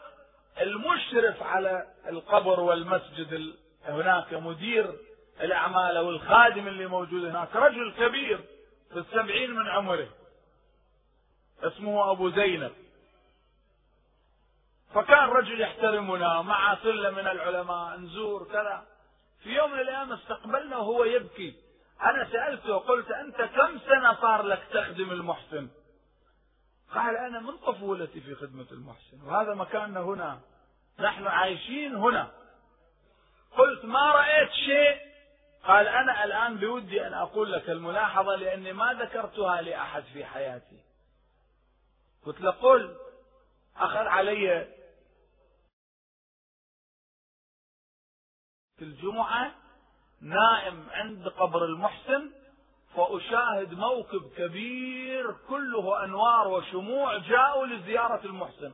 [0.60, 4.94] المشرف على القبر والمسجد هناك مدير
[5.40, 8.40] الأعمال أو الخادم اللي موجود هناك رجل كبير
[8.92, 10.08] في السبعين من عمره.
[11.62, 12.72] اسمه أبو زينب.
[14.94, 18.86] فكان رجل يحترمنا مع سلة من العلماء نزور كذا.
[19.42, 21.54] في يوم من الأيام استقبلنا وهو يبكي.
[22.02, 25.68] أنا سألته قلت أنت كم سنة صار لك تخدم المحسن؟
[26.94, 30.40] قال أنا من طفولتي في خدمة المحسن وهذا مكاننا هنا.
[30.98, 32.30] نحن عايشين هنا.
[33.58, 34.96] قلت ما رأيت شيء؟
[35.64, 40.91] قال أنا الآن بودي أن أقول لك الملاحظة لأني ما ذكرتها لأحد في حياتي.
[42.26, 42.96] قلت له قل.
[43.76, 44.68] أخذ علي
[48.78, 49.54] في الجمعة
[50.20, 52.30] نائم عند قبر المحسن
[52.96, 58.72] فأشاهد موكب كبير كله أنوار وشموع جاءوا لزيارة المحسن.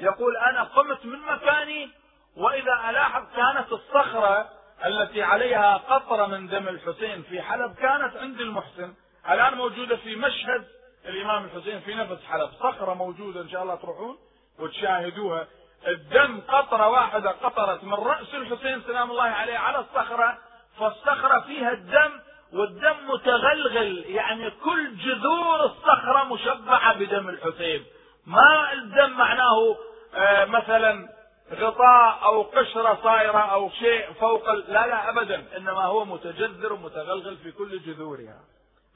[0.00, 1.90] يقول أنا قمت من مكاني
[2.36, 4.50] وإذا ألاحظ كانت الصخرة
[4.84, 8.94] التي عليها قطرة من دم الحسين في حلب كانت عند المحسن.
[9.30, 10.68] الآن موجودة في مشهد
[11.04, 12.50] الإمام الحسين في نفس حلب.
[12.60, 14.18] صخرة موجودة إن شاء الله تروحون
[14.58, 15.46] وتشاهدوها.
[15.86, 20.38] الدم قطرة واحدة قطرت من رأس الحسين سلام الله عليه على الصخرة
[20.78, 22.20] فالصخرة فيها الدم
[22.52, 24.04] والدم متغلغل.
[24.06, 27.84] يعني كل جذور الصخرة مشبعة بدم الحسين.
[28.26, 29.76] ما الدم معناه
[30.14, 31.08] آه مثلا
[31.52, 35.56] غطاء أو قشرة صايرة أو شيء فوق لا لا ابدا.
[35.56, 38.40] إنما هو متجذر ومتغلغل في كل جذورها.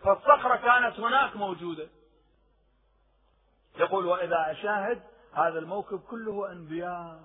[0.05, 1.88] فالصخرة كانت هناك موجودة.
[3.79, 7.21] يقول وإذا أشاهد هذا الموكب كله أنبياء.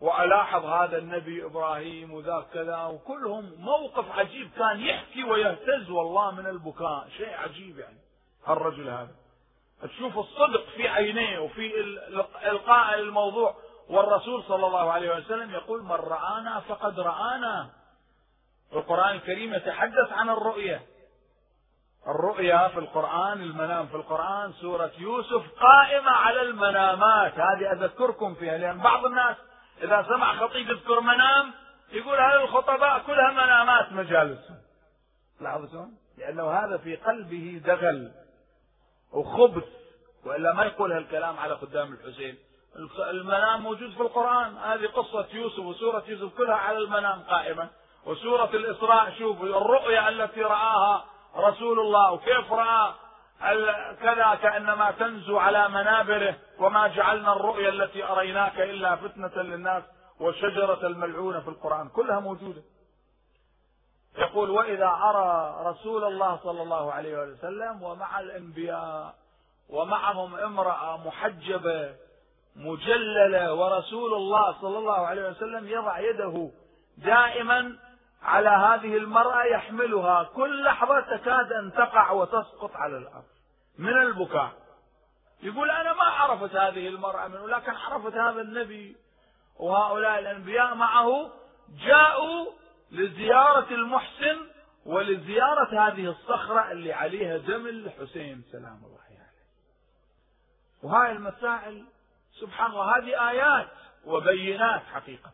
[0.00, 7.08] وألاحظ هذا النبي إبراهيم وذاك كذا وكلهم موقف عجيب كان يحكي ويهتز والله من البكاء.
[7.16, 7.98] شيء عجيب يعني
[8.48, 9.14] الرجل هذا.
[9.82, 11.80] تشوف الصدق في عينيه وفي
[12.50, 13.54] إلقاء الموضوع.
[13.88, 17.77] والرسول صلى الله عليه وسلم يقول من رآنا فقد رآنا.
[18.72, 20.82] القرآن الكريم يتحدث عن الرؤية.
[22.08, 27.34] الرؤيا في القرآن المنام في القرآن سورة يوسف قائمة على المنامات.
[27.34, 29.36] هذه أذكركم فيها لأن بعض الناس
[29.82, 31.52] إذا سمع خطيب يذكر منام
[31.92, 34.56] يقول هذه الخطباء كلها منامات مجالسهم.
[35.40, 38.12] لاحظتم؟ لأنه هذا في قلبه دغل
[39.12, 39.64] وخبث
[40.24, 42.38] وإلا ما يقول هالكلام على قدام الحسين.
[43.10, 44.56] المنام موجود في القرآن.
[44.56, 47.68] هذه قصة يوسف وسورة يوسف كلها على المنام قائمة.
[48.06, 51.04] وسورة الإسراء شوف الرؤيا التي رآها
[51.36, 52.92] رسول الله وكيف رأى
[54.02, 59.82] كذا كأنما تنزو على منابره وما جعلنا الرؤيا التي أريناك إلا فتنة للناس
[60.20, 62.62] والشجرة الملعونة في القرآن كلها موجودة.
[64.18, 69.14] يقول وإذا أرى رسول الله صلى الله عليه وسلم ومع الأنبياء
[69.68, 71.94] ومعهم امرأة محجبة
[72.56, 76.50] مجللة ورسول الله صلى الله عليه وسلم يضع يده
[76.96, 77.78] دائما
[78.22, 80.22] على هذه المرأة يحملها.
[80.22, 83.24] كل لحظة تكاد أن تقع وتسقط على الأرض.
[83.78, 84.52] من البكاء.
[85.42, 88.96] يقول أنا ما عرفت هذه المرأة منه لكن عرفت هذا النبي.
[89.58, 91.30] وهؤلاء الأنبياء معه
[91.86, 92.52] جاءوا
[92.90, 94.46] لزيارة المحسن
[94.86, 98.44] ولزيارة هذه الصخرة اللي عليها دم الحسين.
[98.52, 99.18] سلام الله عليه.
[100.82, 101.84] وهاي المسائل
[102.40, 103.68] سبحان الله هذه آيات
[104.04, 105.30] وبينات حقيقة.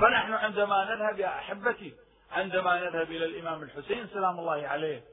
[0.00, 1.94] فنحن عندما نذهب يا أحبتي
[2.32, 5.04] عندما نذهب إلى الإمام الحسين سلام الله عليه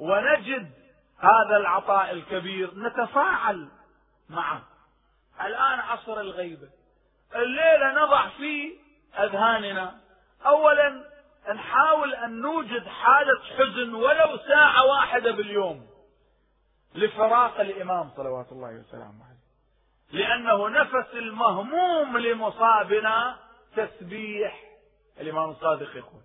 [0.00, 0.72] ونجد
[1.18, 3.68] هذا العطاء الكبير نتفاعل
[4.28, 4.62] معه.
[5.40, 6.68] الآن عصر الغيبة
[7.34, 8.78] الليلة نضع في
[9.18, 10.00] أذهاننا.
[10.46, 11.04] أولا
[11.54, 15.86] نحاول أن نوجد حالة حزن ولو ساعة واحدة باليوم
[16.94, 19.44] لفراق الإمام صلوات الله وسلامه عليه.
[20.12, 23.36] لأنه نفس المهموم لمصابنا
[23.76, 24.60] تسبيح.
[25.20, 26.22] الإمام الصادق يقول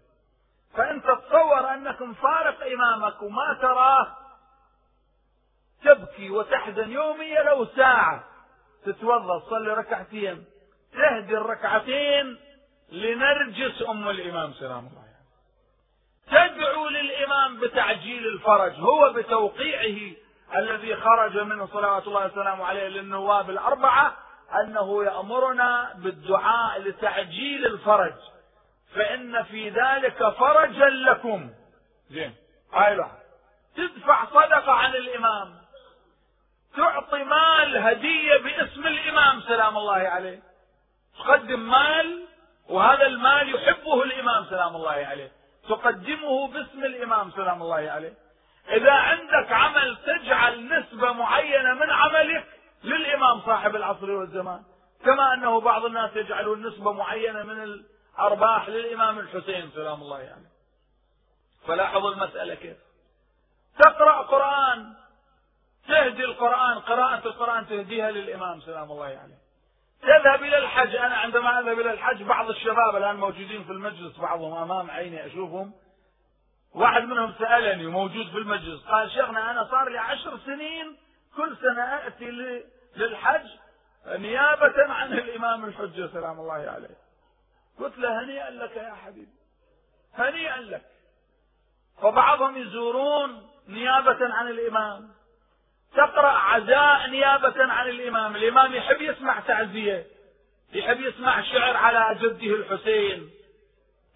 [0.73, 4.17] فأنت تصور أنك مفارق إمامك وما تراه
[5.83, 8.23] تبكي وتحزن يوميا لو ساعة.
[8.85, 10.45] تتوضأ تصلي ركعتين
[10.93, 12.37] تهدي الركعتين
[12.91, 15.09] لنرجس أم الإمام سلام الله
[16.27, 20.15] تدعو للإمام بتعجيل الفرج هو بتوقيعه
[20.55, 24.17] الذي خرج منه صلوات الله وسلامه عليه للنواب الأربعة
[24.61, 28.13] أنه يأمرنا بالدعاء لتعجيل الفرج.
[28.95, 31.49] فإن في ذلك فرجا لكم.
[32.09, 32.35] زين.
[32.73, 33.05] هاي
[33.75, 35.55] تدفع صدقة عن الإمام.
[36.77, 40.39] تعطي مال هدية باسم الإمام سلام الله عليه.
[41.19, 42.25] تقدم مال
[42.69, 45.31] وهذا المال يحبه الإمام سلام الله عليه.
[45.69, 48.13] تقدمه باسم الإمام سلام الله عليه.
[48.69, 52.45] إذا عندك عمل تجعل نسبة معينة من عملك
[52.83, 54.63] للإمام صاحب العصر والزمان.
[55.05, 60.49] كما أنه بعض الناس يجعلون نسبة معينة من الأرباح للإمام الحسين سلام الله عليه.
[61.67, 62.77] فلاحظوا المسألة كيف؟
[63.79, 64.93] تقرأ قرآن
[65.87, 69.39] تهدي القرآن قراءة القرآن تهديها للإمام سلام الله عليه.
[70.01, 70.95] تذهب إلى الحج.
[70.95, 75.73] أنا عندما أذهب إلى الحج بعض الشباب الآن موجودين في المجلس بعضهم أمام عيني أشوفهم.
[76.75, 80.97] واحد منهم سألني موجود في المجلس قال شيخنا أنا صار لي عشر سنين
[81.35, 82.31] كل سنة أتي
[82.95, 83.47] للحج
[84.07, 86.97] نيابة عن الإمام الحجة سلام الله عليه.
[87.79, 89.33] قلت له هنيئا لك يا حبيبي.
[90.17, 90.85] هنيئا لك.
[92.01, 95.09] فبعضهم يزورون نيابة عن الإمام.
[95.95, 98.35] تقرأ عزاء نيابة عن الإمام.
[98.35, 100.05] الإمام يحب يسمع تعزية
[100.73, 103.29] يحب يسمع شعر على جده الحسين.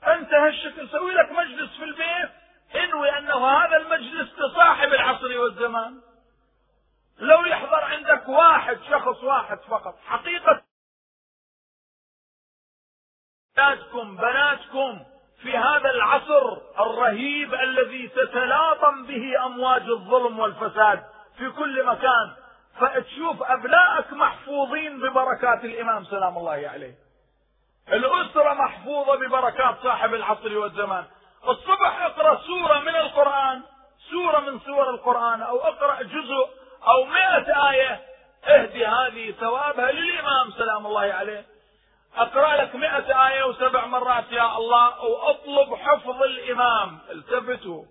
[0.08, 2.32] أنت هالشكل سوي لك مجلس في البيت.
[2.76, 6.02] إنوي أنه هذا المجلس لصاحب العصر والزمان.
[7.24, 9.96] لو يحضر عندك واحد شخص واحد فقط.
[10.06, 10.64] حقيقة
[13.58, 15.06] أولادكم بناتكم
[15.42, 21.04] في هذا العصر الرهيب الذي تتلاطم به أمواج الظلم والفساد
[21.38, 22.36] في كل مكان.
[22.80, 26.96] فتشوف أبنائك محفوظين ببركات الإمام سلام الله عليه.
[27.88, 31.06] الأسرة محفوظة ببركات صاحب العصر والزمان.
[31.48, 33.64] الصبح اقرأ سورة من القرآن
[34.12, 38.02] سورة من سور القرآن أو اقرأ جزء أو مئة آية
[38.46, 41.46] اهدي هذه ثوابها للإمام سلام الله عليه.
[42.16, 47.00] أقرأ لك مئة آية وسبع مرات يا الله وأطلب حفظ الإمام.
[47.12, 47.84] التفتوا.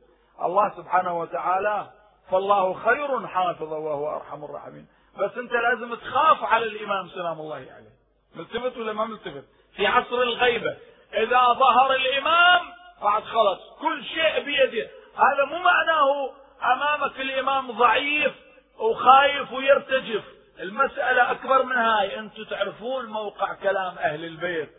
[0.43, 1.87] الله سبحانه وتعالى
[2.31, 4.87] فالله خير حافظا وهو أرحم الراحمين.
[5.19, 7.93] بس أنت لازم تخاف على الإمام سلام الله عليه.
[8.35, 9.45] ملتفت ولا ما ملتفت؟
[9.77, 10.77] في عصر الغيبة.
[11.15, 12.61] إذا ظهر الإمام
[13.03, 14.91] بعد خلص كل شيء بيده.
[15.17, 16.31] هذا مو معناه
[16.73, 18.33] أمامك الإمام ضعيف.
[18.79, 20.25] وخايف ويرتجف.
[20.61, 22.19] المسألة أكبر من هاي.
[22.19, 24.71] أنتم تعرفون موقع كلام أهل البيت.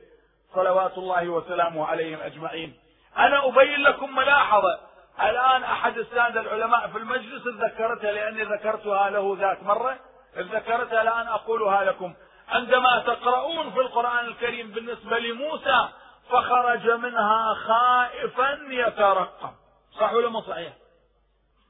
[0.56, 2.80] صلوات الله وسلامه عليهم أجمعين.
[3.18, 4.80] أنا أبين لكم ملاحظة.
[5.22, 10.00] الآن أحد السادة العلماء في المجلس ذكرتها لأني ذكرتها له ذات مرة.
[10.38, 12.14] ذكرتها الآن أقولها لكم.
[12.48, 15.90] عندما تقرؤون في القرآن الكريم بالنسبة لموسى
[16.30, 19.54] فخرج منها خائفا يترقب.
[20.00, 20.74] صح ولا مو صحيح؟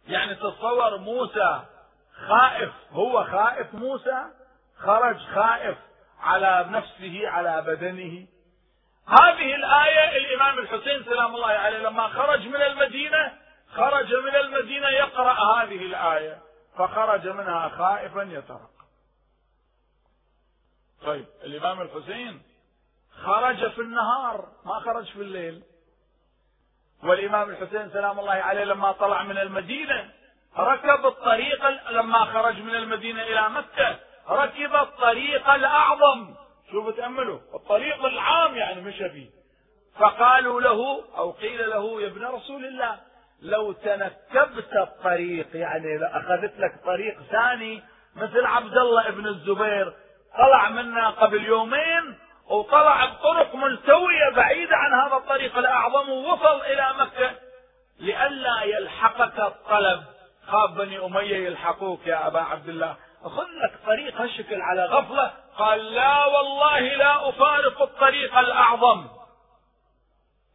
[0.07, 1.59] يعني تصور موسى
[2.27, 3.73] خائف هو خائف.
[3.73, 4.23] موسى
[4.77, 5.77] خرج خائف
[6.21, 8.27] على نفسه على بدنه.
[9.07, 13.33] هذه الآية الإمام الحسين سلام الله عليه لما خرج من المدينة
[13.75, 16.41] خرج من المدينة يقرأ هذه الآية
[16.77, 18.69] فخرج منها خائفا يترقب.
[21.05, 22.41] طيب الإمام الحسين
[23.23, 25.63] خرج في النهار ما خرج في الليل.
[27.03, 30.11] والإمام الحسين سلام الله عليه لما طلع من المدينة
[30.57, 33.99] ركب الطريق لما خرج من المدينة إلى مكة
[34.29, 36.35] ركب الطريق الأعظم.
[36.71, 39.29] شوفوا تأملوا الطريق العام يعني مشى فيه.
[39.99, 42.99] فقالوا له أو قيل له يا ابن رسول الله
[43.41, 47.83] لو تنكبت الطريق يعني أخذت لك طريق ثاني
[48.15, 49.93] مثل عبد الله ابن الزبير
[50.37, 52.17] طلع منا قبل يومين
[52.49, 57.31] وطلع بطرق ملتوية بعيدة عن هذا الطريق الأعظم ووصل إلى مكة.
[57.99, 60.03] لئلا يلحقك الطلب.
[60.47, 65.31] خاف بني أمية يلحقوك يا أبا عبد الله خذ لك طريق هالشكل على غفلة.
[65.57, 69.07] قال لا والله لا أفارق الطريق الأعظم.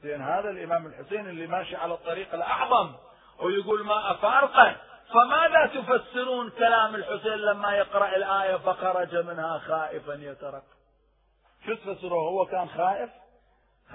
[0.02, 2.94] زين هذا الإمام الحسين اللي ماشي على الطريق الأعظم
[3.42, 4.76] ويقول ما أفارقه.
[5.12, 10.62] فماذا تفسرون كلام الحسين لما يقرأ الآية فخرج منها خائفا يترقب
[11.66, 13.10] شو تفسروه هو كان خائف؟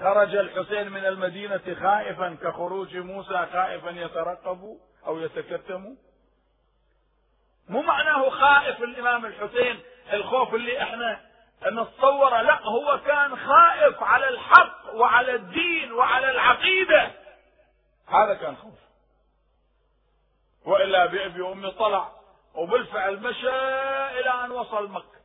[0.00, 5.96] خرج الحسين من المدينة خائفا كخروج موسى خائفا يترقب أو يتكتم
[7.68, 9.82] مو معناه خائف الإمام الحسين
[10.12, 11.20] الخوف اللي إحنا
[11.66, 17.12] نتصوره لا هو كان خائف على الحق وعلى الدين وعلى العقيدة.
[18.06, 18.78] هذا كان خوف.
[20.64, 22.12] وإلا بأبي وأمي طلع
[22.54, 23.50] وبالفعل مشى
[24.20, 25.20] إلى أن وصل مكة.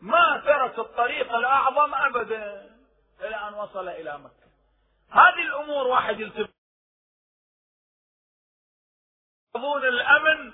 [0.00, 2.70] ما ترك الطريق الأعظم أبدا
[3.20, 4.46] إلى أن وصل إلى مكة.
[5.10, 6.45] هذه الأمور واحد يلتفت
[9.56, 10.52] يظن الأمن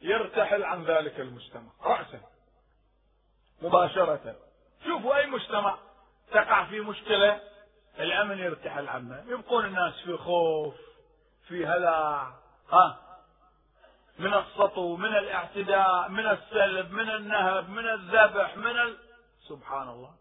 [0.00, 1.70] يرتحل عن ذلك المجتمع.
[1.82, 2.20] رأسا.
[3.62, 4.36] مباشرة.
[4.84, 5.78] شوفوا أي مجتمع
[6.30, 7.40] تقع في مشكلة
[7.98, 10.74] الأمن يرتحل عنه يبقون الناس في خوف
[11.48, 12.32] في هلع.
[12.72, 13.00] ها؟
[14.18, 18.96] من السطو من الاعتداء من السلب من النهب من الذبح من ال...
[19.48, 20.14] سبحان الله.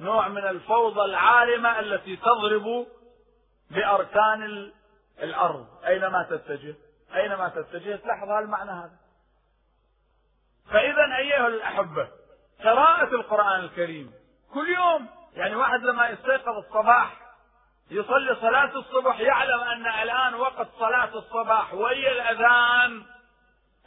[0.00, 2.86] نوع من الفوضى العارمة التي تضرب
[3.70, 4.72] بأركان
[5.22, 5.66] الأرض.
[5.86, 6.74] أينما تتجه؟
[7.14, 8.96] أينما تتجه؟ تلاحظ المعنى هذا.
[10.70, 12.08] فإذا أيها الأحبة
[12.64, 14.12] قراءة القرآن الكريم
[14.54, 17.22] كل يوم يعني واحد لما يستيقظ الصباح
[17.90, 23.02] يصلي صلاة الصبح يعلم أن الآن وقت صلاة الصباح وهي الأذان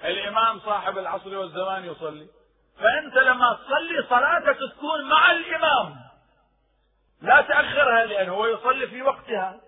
[0.03, 2.27] الإمام صاحب العصر والزمان يصلي.
[2.79, 5.95] فأنت لما تصلي صلاتك تكون مع الإمام.
[7.21, 9.61] لا تأخرها لأنه هو يصلي في وقتها.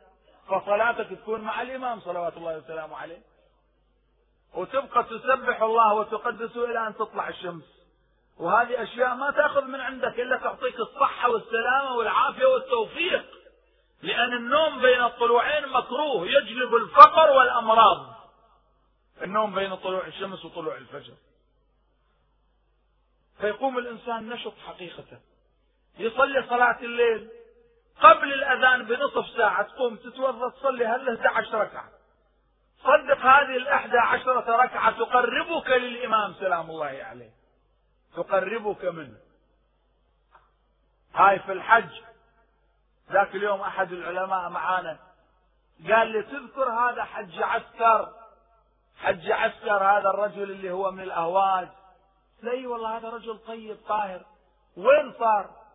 [0.50, 3.22] فصلاتك تكون مع الإمام صلوات الله وسلامه عليه.
[4.54, 7.64] وتبقى تسبح الله وتقدسه إلى أن تطلع الشمس.
[8.38, 13.26] وهذه أشياء ما تأخذ من عندك إلا تعطيك الصحة والسلامة والعافية والتوفيق.
[14.02, 18.16] لأن النوم بين الطلوعين مكروه يجلب الفقر والأمراض.
[19.22, 21.14] النوم بين طلوع الشمس وطلوع الفجر.
[23.39, 25.22] فيقوم الإنسان نشط حقيقة.
[25.98, 27.30] يصلي صلاة الليل.
[28.02, 31.89] قبل الأذان بنصف ساعة تقوم تتوضأ تصلي هل 11 ركعة.
[32.84, 37.32] صدق هذه الإحدى عشرة ركعة تقربك للإمام سلام الله عليه.
[38.16, 39.18] تقربك منه.
[41.14, 42.02] هاي في الحج
[43.12, 44.98] ذاك اليوم أحد العلماء معانا
[45.89, 48.14] قال لي تذكر هذا حج عسكر.
[48.98, 51.68] حج عسكر هذا الرجل اللي هو من الأهواز.
[52.41, 54.26] لا والله هذا رجل طيب طاهر.
[54.78, 55.66] وين صار؟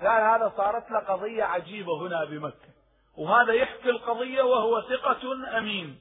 [0.00, 2.68] قال هذا صارت له قضية عجيبة هنا بمكة.
[3.16, 6.00] وهذا يحكي القضية وهو ثقة أمين.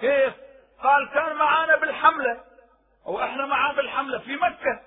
[0.00, 0.34] كيف؟
[0.82, 2.44] قال كان معانا بالحملة.
[3.04, 4.80] وإحنا معاه بالحملة في مكة.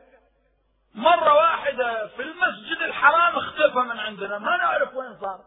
[0.96, 4.38] مرة واحدة في المسجد الحرام اختفى من عندنا.
[4.38, 5.40] ما نعرف وين صار.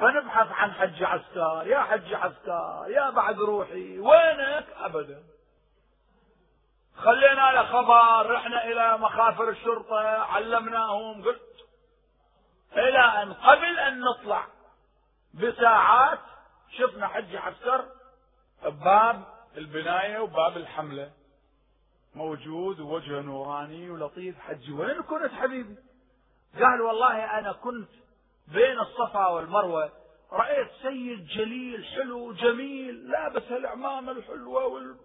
[0.00, 3.98] فنبحث عن حج عسكر يا حج عسكر يا بعد روحي.
[3.98, 5.22] وينك؟ ابدا.
[6.96, 11.40] خلينا له خبر رحنا إلى مخافر الشرطة علمناهم قلت
[12.72, 14.46] إلى أن قبل أن نطلع
[15.34, 16.18] بساعات
[16.78, 17.84] شفنا حج عسكر
[18.62, 19.24] باب
[19.56, 21.10] البناية وباب الحملة.
[22.14, 24.72] موجود ووجهه نوراني ولطيف حجي.
[24.72, 25.76] وين كنت حبيبي؟
[26.54, 27.88] قال والله أنا كنت
[28.48, 29.92] بين الصفا والمروة.
[30.32, 34.96] رأيت سيد جليل حلو جميل لابس العمامة الحلوة وال...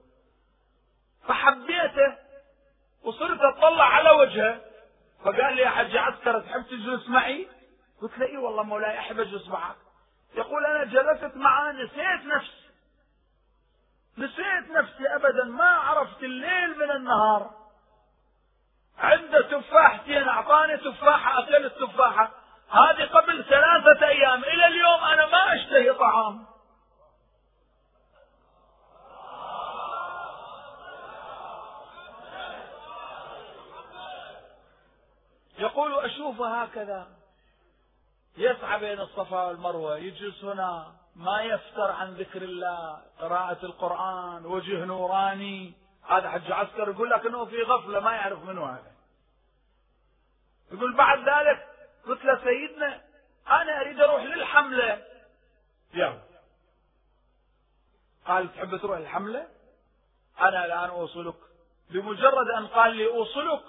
[1.28, 2.18] فحبيته
[3.04, 4.62] وصرت أطلع على وجهه.
[5.24, 7.48] فقال لي يا حج عسكر تحب تجلس معي؟
[8.02, 9.76] قلت له إي والله مولاي أحب أجلس معك.
[10.36, 12.72] يقول أنا جلست معاه نسيت نفسي.
[14.18, 17.50] نسيت نفسي ابدا ما عرفت الليل من النهار.
[18.98, 22.32] عنده تفاحتين أعطاني تفاحة أكلت تفاحة.
[22.70, 26.51] هذه قبل ثلاثة أيام إلى اليوم أنا ما أشتهي طعام.
[35.62, 37.08] يقول اشوفه هكذا.
[38.38, 45.74] يسعى بين الصفا والمروة يجلس هنا ما يفتر عن ذكر الله قراءة القرآن وجه نوراني.
[46.10, 48.92] هذا حج عسكر يقول لك إنه في غفلة ما يعرف منه هذا.
[50.72, 51.68] يقول بعد ذلك
[52.08, 53.02] قلت له سيدنا
[53.48, 55.04] أنا أريد أروح للحملة.
[55.94, 56.22] يلا.
[58.26, 59.48] قال تحب تروح الحملة؟
[60.40, 61.36] أنا الآن أوصلك.
[61.90, 63.64] بمجرد أن قال لي أوصلك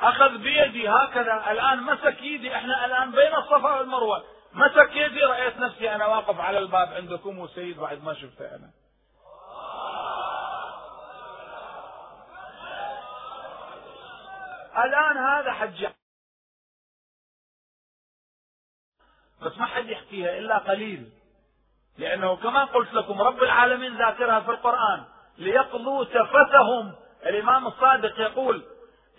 [0.00, 1.50] أخذ بيدي هكذا.
[1.50, 2.56] الآن مسك يدي.
[2.56, 4.24] إحنا الآن بين الصفا والمروة.
[4.52, 8.70] مسك يدي رأيت نفسي أنا واقف على الباب عندكم وسيد بعد ما شفته أنا.
[14.84, 15.86] الآن هذا حج
[19.42, 21.12] بس ما حد يحكيها إلا قليل.
[21.98, 25.04] لأنه كما قلت لكم رب العالمين ذاكرها في القرآن.
[25.38, 26.94] ليقضوا تفتهم.
[27.26, 28.64] الإمام الصادق يقول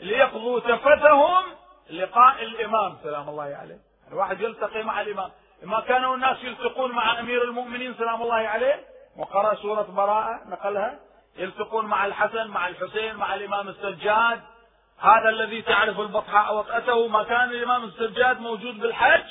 [0.01, 1.43] ليقضوا تفتهم
[1.89, 2.97] لقاء الإمام.
[3.03, 3.77] سلام الله عليه.
[4.11, 5.31] الواحد يلتقي مع الإمام.
[5.63, 8.85] ما كانوا الناس يلتقون مع أمير المؤمنين سلام الله عليه.
[9.17, 10.99] وقرأ سورة براءة نقلها.
[11.37, 14.41] يلتقون مع الحسن مع الحسين مع الإمام السجاد.
[14.99, 19.25] هذا الذي تعرف البطحاء وقته ما كان الإمام السجاد موجود بالحج.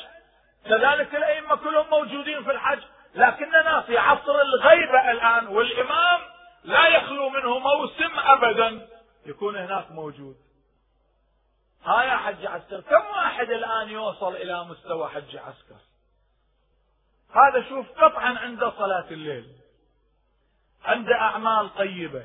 [0.65, 2.81] كذلك الأئمة كلهم موجودين في الحج.
[3.15, 6.21] لكننا في عصر الغيبة الآن والإمام
[6.65, 8.89] لا يخلو منه موسم أبدا.
[9.27, 10.37] يكون هناك موجود.
[11.85, 12.81] ها يا حج عسكر.
[12.81, 15.81] كم واحد الآن يوصل إلى مستوى حج عسكر؟
[17.31, 19.57] هذا شوف قطعا عند صلاة الليل
[20.85, 22.25] عند أعمال طيبة.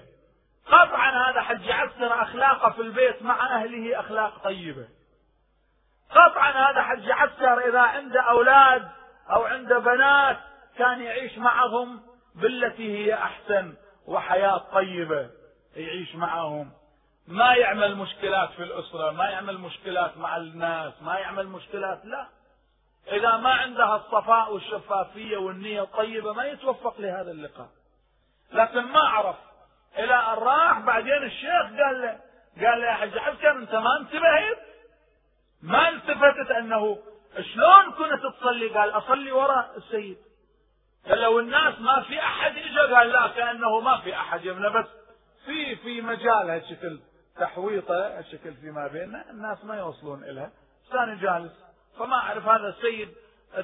[0.66, 4.88] قطعا هذا حج عسكر أخلاقه في البيت مع أهله أخلاق طيبة.
[6.10, 8.90] قطعا هذا حج عسكر إذا عنده أولاد
[9.30, 10.38] أو عنده بنات
[10.78, 12.02] كان يعيش معهم
[12.36, 13.76] بالتي هي أحسن
[14.06, 15.30] وحياة طيبة
[15.76, 16.72] يعيش معهم.
[17.28, 22.28] ما يعمل مشكلات في الأسرة ما يعمل مشكلات مع الناس ما يعمل مشكلات لا.
[23.12, 27.70] إذا ما عندها الصفاء والشفافية والنية الطيبة ما يتوفق لهذا اللقاء.
[28.52, 29.36] لكن ما عرف.
[29.98, 32.20] إلى أن راح بعدين الشيخ قال له
[32.68, 34.58] قال له يا حج عسكر أنت ما انتبهت؟
[35.62, 36.98] ما التفتت أنه
[37.54, 40.18] شلون كنت تصلي؟ قال أصلي وراء السيد.
[41.08, 44.88] قال لو الناس ما في أحد إجا؟ قال لا كأنه ما في أحد يمنى بس
[45.46, 47.00] في في مجال هالشكل.
[47.40, 50.52] تحويطه هالشكل فيما بيننا الناس ما يوصلون إلها.
[50.92, 51.54] ثاني جالس
[52.00, 53.10] فما أعرف هذا السيد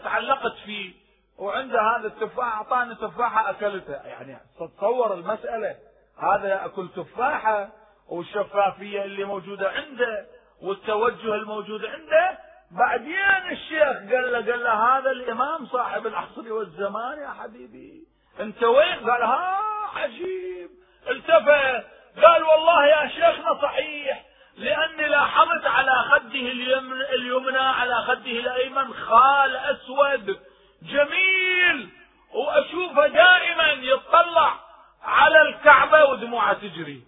[0.04, 0.94] تعلقت فيه
[1.38, 5.76] وعنده هذا التفاح أعطاني تفاحة أكلتها يعني تتصور المسألة.
[6.18, 7.70] هذا يأكل تفاحة
[8.10, 10.26] والشفافية اللي موجودة عنده
[10.62, 12.38] والتوجه الموجود عنده.
[12.72, 18.04] بعدين الشيخ قال له قال له هذا الإمام صاحب العصر والزمان يا حبيبي.
[18.40, 19.60] أنت وين؟ قال ها
[19.96, 20.70] عجيب.
[21.10, 22.01] التفت.
[22.24, 24.24] قال والله يا شيخنا صحيح
[24.58, 26.40] لأني لاحظت على خده
[27.14, 30.40] اليمنى على خده الأيمن خال أسود
[30.82, 31.90] جميل
[32.34, 34.54] وأشوفه دائما يطلع
[35.04, 37.04] على الكعبة ودموعه تجري.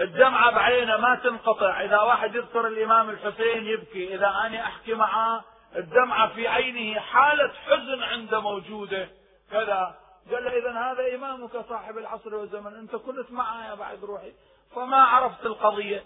[0.00, 1.80] الدمعة بعينه ما تنقطع.
[1.80, 5.44] إذا واحد يذكر الإمام الحسين يبكي إذا أنا أحكي معاه
[5.76, 9.08] الدمعة في عينه حالة حزن عنده موجودة.
[9.50, 9.94] كذا.
[10.32, 14.32] قال له إذا هذا إمامك صاحب العصر والزمن أنت كنت معي بعد روحي
[14.74, 16.04] فما عرفت القضية.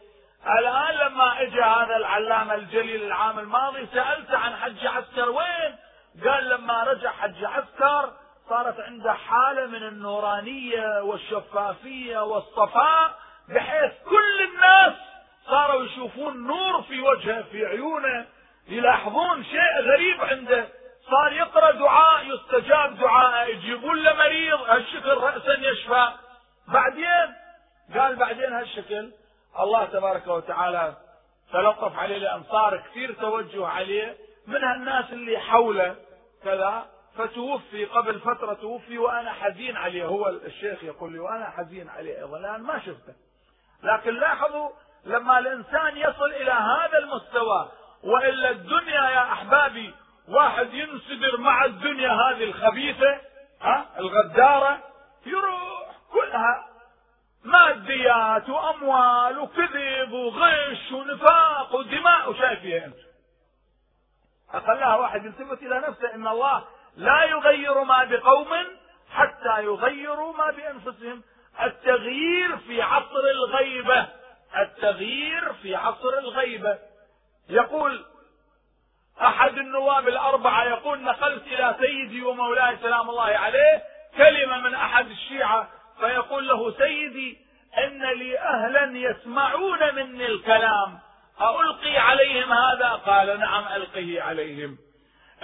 [0.59, 5.77] الآن لما اجى هذا العلامة الجليل العام الماضي سألت عن حج عسكر وين؟
[6.25, 8.13] قال لما رجع حج عسكر
[8.49, 13.19] صارت عنده حالة من النورانية والشفافية والصفاء
[13.49, 14.93] بحيث كل الناس
[15.47, 18.27] صاروا يشوفون نور في وجهه في عيونه
[18.69, 20.69] يلاحظون شيء غريب عنده.
[21.11, 26.09] صار يقرأ دعاء يستجاب دعاءه يجيبون له مريض هالشكل راسا يشفى.
[26.69, 27.35] بعدين؟
[27.95, 29.13] قال بعدين هالشكل
[29.61, 30.97] الله تبارك وتعالى
[31.53, 35.97] تلطف عليه لأن صار كثير توجه عليه من هالناس اللي حوله.
[36.45, 36.87] كذا
[37.17, 40.05] فتوفي قبل فترة توفي وأنا حزين عليه.
[40.05, 43.15] هو الشيخ يقول لي وأنا حزين عليه أيضا الآن ما شفته.
[43.83, 44.71] لكن لاحظوا
[45.05, 47.69] لما الإنسان يصل إلى هذا المستوى
[48.05, 49.95] وإلا الدنيا يا أحبابي
[50.31, 53.21] واحد ينسدر مع الدنيا هذه الخبيثة
[53.61, 54.79] ها الغدارة
[55.27, 56.67] يروح كلها
[57.45, 62.97] ماديات وأموال وكذب وغش ونفاق ودماء وشايفيها أنت.
[64.53, 66.65] اقلها واحد يلتفت إلى نفسه إن الله
[66.97, 68.49] لا يغير ما بقوم
[69.11, 71.23] حتى يغيروا ما بأنفسهم.
[71.63, 74.09] التغيير في عصر الغيبة
[74.59, 76.79] التغيير في عصر الغيبة.
[77.49, 78.05] يقول
[79.23, 83.83] أحد النواب الأربعة يقول نقلت إلى سيدي ومولاي سلام الله عليه
[84.17, 85.69] كلمة من أحد الشيعة
[86.01, 87.39] فيقول له سيدي
[87.79, 90.99] إن لي أهلا يسمعون مني الكلام
[91.41, 94.79] ألقي عليهم هذا؟ قال نعم ألقه عليهم.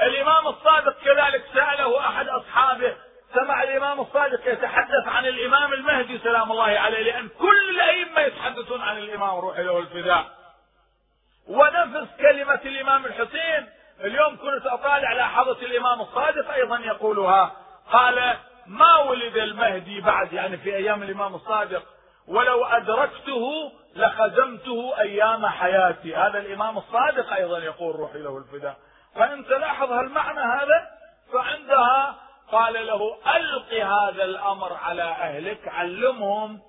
[0.03, 2.97] الإمام الصادق كذلك سأله أحد أصحابه
[3.35, 8.99] سمع الإمام الصادق يتحدث عن الإمام المهدي سلام الله عليه لأن كل الأئمة يتحدثون عن
[8.99, 10.36] الإمام روح له الفداء
[11.49, 13.69] ونفس كلمة الإمام الحسين.
[14.01, 17.53] اليوم كنت أطالع لاحظت الإمام الصادق أيضا يقولها.
[17.93, 18.37] قال
[18.67, 21.83] ما ولد المهدي بعد؟ يعني في أيام الإمام الصادق.
[22.29, 26.17] ولو أدركته لخدمته أيام حياتي.
[26.17, 28.77] هذا الإمام الصادق أيضا يقول روحي له الفداء.
[29.15, 30.87] فأنت لاحظ هالمعنى هذا
[31.33, 32.15] فعندها
[32.53, 36.61] قال له ألق هذا الأمر على أهلك علمهم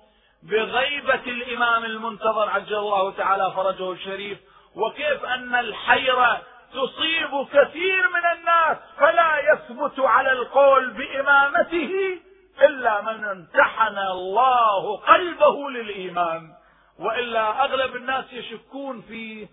[0.42, 4.38] بغيبة الإمام المنتظر عجل الله تعالى فرجه الشريف.
[4.78, 12.20] وكيف أن الحيرة تصيب كثير من الناس فلا يثبت على القول بإمامته
[12.62, 16.54] إلا من امتحن الله قلبه للإيمان.
[16.98, 19.48] وإلا أغلب الناس يشكون فيه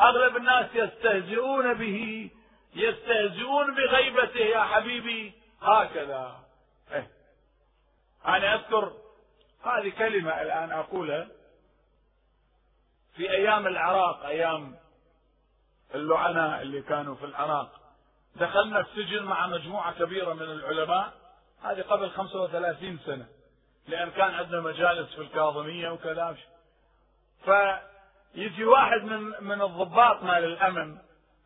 [0.00, 2.30] أغلب الناس يستهزئون به
[2.74, 4.40] يستهزئون بغيبته.
[4.40, 6.36] يا حبيبي هكذا.
[6.92, 7.06] إيه.
[8.26, 8.92] أنا أذكر
[9.64, 11.26] هذه كلمة الآن أقولها.
[13.18, 14.76] في أيام العراق أيام
[15.94, 17.70] اللعناء اللي كانوا في العراق.
[18.36, 21.12] دخلنا السجن مع مجموعة كبيرة من العلماء.
[21.62, 23.26] هذه قبل 35 سنة
[23.88, 26.36] لأن كان عندنا مجالس في الكاظمية وكذا.
[27.44, 30.98] فيجي واحد من من الضباط مال الأمن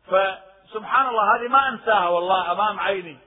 [0.05, 3.17] فسبحان الله هذه ما أنساها والله أمام عيني.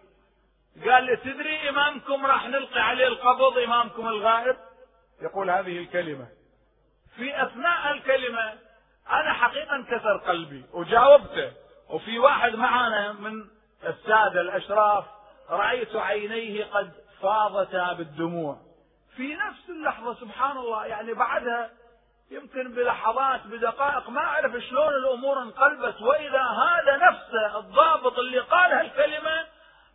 [0.85, 4.57] قال لي تدري إمامكم راح نلقي عليه القبض إمامكم الغائب؟
[5.23, 6.36] يقول هذه الكلمة.
[7.17, 8.55] في أثناء الكلمة
[9.11, 11.53] أنا حقيقة انكسر قلبي وجاوبته.
[11.89, 13.45] وفي واحد معنا من
[13.87, 15.05] السادة الأشراف
[15.51, 16.93] رأيت عينيه قد
[17.23, 18.59] فاضتا بالدموع.
[19.17, 21.71] في نفس اللحظة سبحان الله يعني بعدها
[22.31, 29.47] يمكن بلحظات بدقائق ما أعرف شلون الأمور انقلبت وإذا هذا نفسه الضابط اللي قال هالكلمة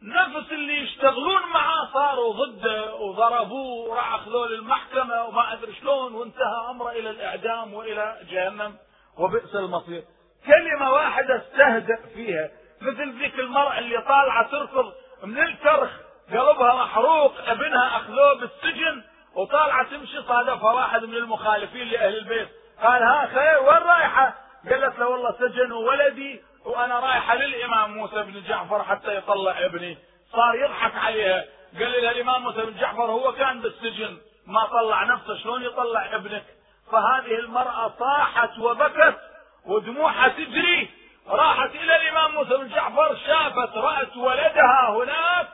[0.04, 6.89] نفس اللي يشتغلون معاه صاروا ضده وضربوه وراح أخذوه للمحكمة وما أدري شلون وانتهى أمره
[6.91, 8.76] إلى الإعدام وإلى جهنم
[9.18, 10.04] وبئس المصير.
[10.45, 12.49] كلمة واحدة استهدأ فيها.
[12.82, 14.93] مثل ذيك المرأة اللي طالعة تركض
[15.24, 15.89] من الكرخ
[16.32, 19.04] قلبها محروق ابنها أخذوه بالسجن
[19.36, 22.49] وطالعة تمشي صادفها واحد من المخالفين لأهل البيت.
[22.84, 24.36] قال ها خير وين رايحة؟
[24.70, 29.97] قالت له والله سجنوا ولدي وأنا رايحه للإمام موسى بن جعفر حتى يطلع ابني.
[30.32, 31.45] صار يضحك عليها.
[31.80, 34.18] قال لها الإمام موسى بن جعفر هو كان بالسجن.
[34.47, 35.38] ما طلع نفسه.
[35.38, 36.43] شلون يطلع ابنك؟
[36.91, 39.18] فهذه المرأة صاحت وبكت
[39.66, 40.89] ودموعها تجري.
[41.28, 45.47] راحت إلى الإمام موسى بن جعفر شافت رأت ولدها هناك.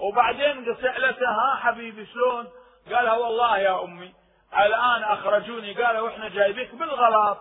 [0.00, 2.48] وبعدين سألتها ها حبيبي شلون؟
[2.92, 4.14] قالها والله يا أمي
[4.58, 5.82] الآن أخرجوني.
[5.82, 7.38] قالوا إحنا جايبيك بالغلط.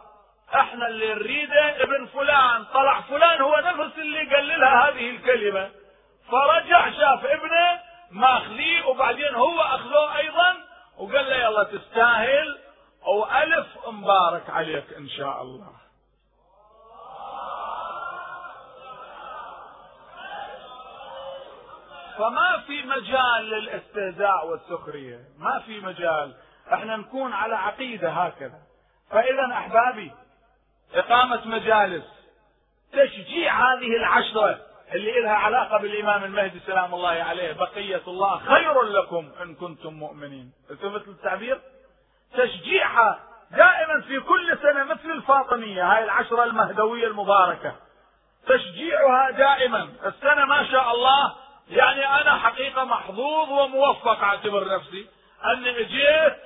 [0.56, 5.72] إحنا اللي نريده ابن فلان طلع فلان هو نفس اللي قال لها هذه الكلمة.
[6.32, 7.80] فرجع شاف ابنه
[8.12, 10.56] ماخذيه وبعدين هو اخذوه أيضا
[10.98, 12.58] وقال له يلا تستاهل
[13.08, 15.72] وألف مبارك عليك إن شاء الله.
[22.18, 25.20] فما في مجال للاستهزاء والسخرية.
[25.40, 26.36] ما في مجال.
[26.74, 28.60] إحنا نكون على عقيدة هكذا.
[29.12, 30.12] فاذا أحبابي
[30.94, 32.04] إقامة مجالس.
[32.94, 34.60] تشجيع هذه العشرة
[34.94, 40.52] اللي لها علاقة بالإمام المهدي سلام الله عليه بقية الله خير لكم إن كنتم مؤمنين.
[40.72, 41.62] التفت التعبير؟
[42.38, 43.20] تشجيعها
[43.52, 47.76] دائما في كل سنة مثل الفاطمية هاي العشرة المهدوية المباركة.
[48.48, 49.90] تشجيعها دائما.
[50.06, 51.36] السنة ما شاء الله
[51.70, 55.08] يعني أنا حقيقة محظوظ وموفق أعتبر نفسي.
[55.46, 56.38] أني أجيت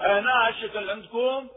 [0.00, 1.48] هنا الشكل عندكم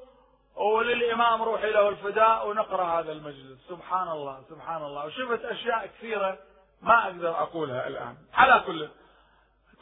[0.60, 3.60] وللإمام روحي له الفداء ونقرأ هذا المجلس.
[3.70, 5.06] سبحان الله سبحان الله.
[5.06, 6.38] وشفت أشياء كثيرة
[6.82, 8.16] ما أقدر أقولها الآن.
[8.34, 8.90] على كل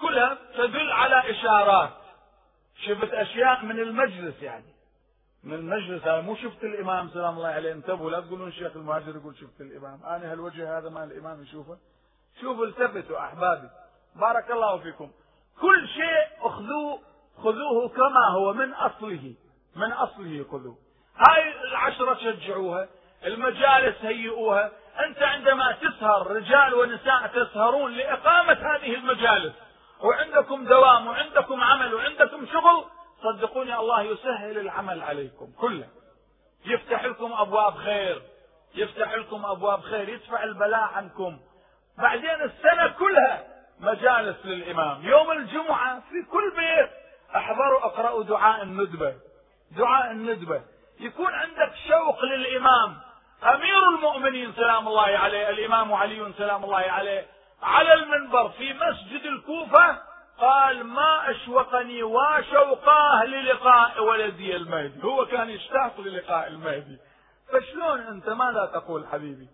[0.02, 1.90] كلها تدل على إشارات.
[2.86, 4.74] شفت أشياء من المجلس يعني.
[5.44, 6.04] من المجلس.
[6.04, 10.04] هذا مو شفت الإمام سلام الله عليه انتبهوا لا تقولون الشيخ المهاجر يقول شفت الإمام.
[10.06, 11.78] أنا هالوجه هذا ما الإمام يشوفه.
[12.42, 13.70] شوفوا التفتوا أحبابي.
[14.16, 15.12] بارك الله فيكم.
[15.62, 17.00] كل شيء أخذوه
[17.38, 19.34] خذوه كما هو من أصله.
[19.78, 20.76] من أصله خذوا
[21.30, 22.88] هاي العشرة شجعوها
[23.26, 24.72] المجالس هيئوها.
[25.06, 29.54] أنت عندما تسهر رجال ونساء تسهرون لإقامة هذه المجالس.
[30.04, 32.86] وعندكم دوام وعندكم عمل وعندكم شغل
[33.24, 35.88] صدقوني الله يسهل العمل عليكم كله.
[36.66, 38.22] يفتح لكم أبواب خير
[38.76, 41.40] يفتح لكم أبواب خير يدفع البلاء عنكم.
[41.98, 43.48] بعدين السنة كلها
[43.80, 45.06] مجالس للإمام.
[45.06, 46.90] يوم الجمعة في كل بيت
[47.36, 49.27] أحضروا أقرأوا دعاء الندبة.
[49.72, 50.62] دعاء الندبة
[51.00, 52.98] يكون عندك شوق للإمام.
[53.44, 57.26] أمير المؤمنين سلام الله عليه الإمام علي سلام الله عليه
[57.62, 59.98] على المنبر في مسجد الكوفة
[60.40, 65.04] قال ما أشوقني وشوقاه للقاء ولدي المهدي.
[65.04, 66.98] هو كان يشتاق للقاء المهدي.
[67.54, 69.48] فشلون أنت؟ ماذا تقول حبيبي؟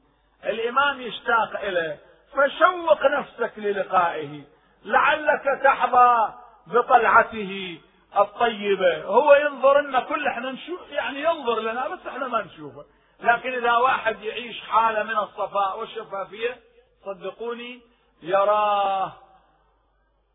[0.46, 2.00] الإمام يشتاق إليه.
[2.34, 4.44] فشوق نفسك للقائه.
[4.86, 6.34] لعلك تحظى
[6.68, 7.82] بطلعته.
[8.18, 9.04] الطيبة.
[9.04, 12.86] هو ينظر لنا كل إحنا نشوف يعني ينظر لنا بس إحنا ما نشوفه.
[13.20, 16.60] لكن إذا واحد يعيش حالة من الصفاء والشفافية
[17.06, 17.82] صدقوني
[18.22, 19.14] يراه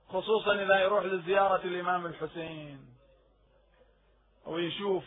[0.09, 2.89] خصوصا إذا يروح لزيارة الإمام الحسين.
[4.47, 5.05] ويشوف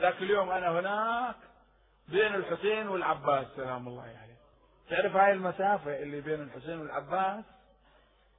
[0.00, 1.36] ذاك اليوم أنا هناك
[2.08, 4.36] بين الحسين والعباس سلام الله عليه.
[4.90, 7.44] تعرف هاي المسافة اللي بين الحسين والعباس؟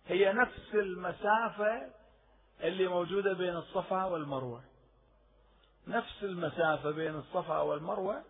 [0.07, 2.00] هي نفس المسافة
[2.63, 4.61] اللي موجودة بين الصفا والمروة.
[5.87, 8.23] نفس المسافة بين الصفا والمروة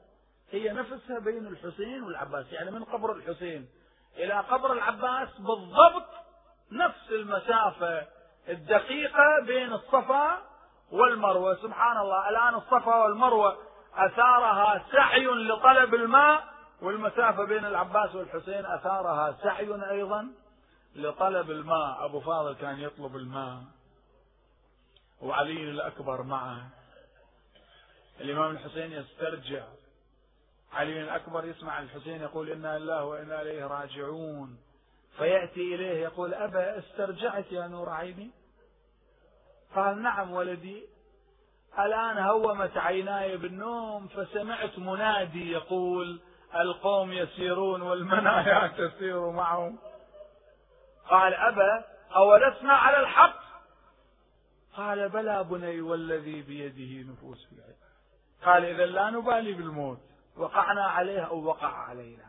[0.51, 3.69] هي نفسها بين الحسين والعباس يعني من قبر الحسين
[4.17, 6.09] إلى قبر العباس بالضبط
[6.71, 8.07] نفس المسافة
[8.49, 10.41] الدقيقة بين الصفا
[10.91, 11.55] والمروة.
[11.55, 13.57] سبحان الله الآن الصفا والمروة
[13.95, 16.43] أثارها سعي لطلب الماء
[16.82, 20.32] والمسافة بين العباس والحسين أثارها سعي أيضا
[20.95, 22.05] لطلب الماء.
[22.05, 23.61] أبو فاضل كان يطلب الماء.
[25.22, 26.69] وعلي الأكبر معه.
[28.22, 29.63] الإمام الحسين يسترجع.
[30.74, 34.57] علي الأكبر يسمع الحسين يقول إنا لله وإنا إليه راجعون.
[35.17, 38.32] فيأتي إليه يقول أبا استرجعت يا نور عيني؟
[39.76, 40.84] قال نعم ولدي.
[41.80, 46.22] الآن هومت عيناي بالنوم فسمعت منادي يقول
[46.55, 49.80] القوم يسيرون والمنايا تسير معهم.
[51.09, 53.40] قال أبا أولسنا على الحق؟
[54.78, 57.76] قال بلى بني والذي بيده نفوس العباد
[58.45, 59.99] قال إذا لا نبالي بالموت.
[60.38, 62.26] وقعنا عليه أو وقع علينا.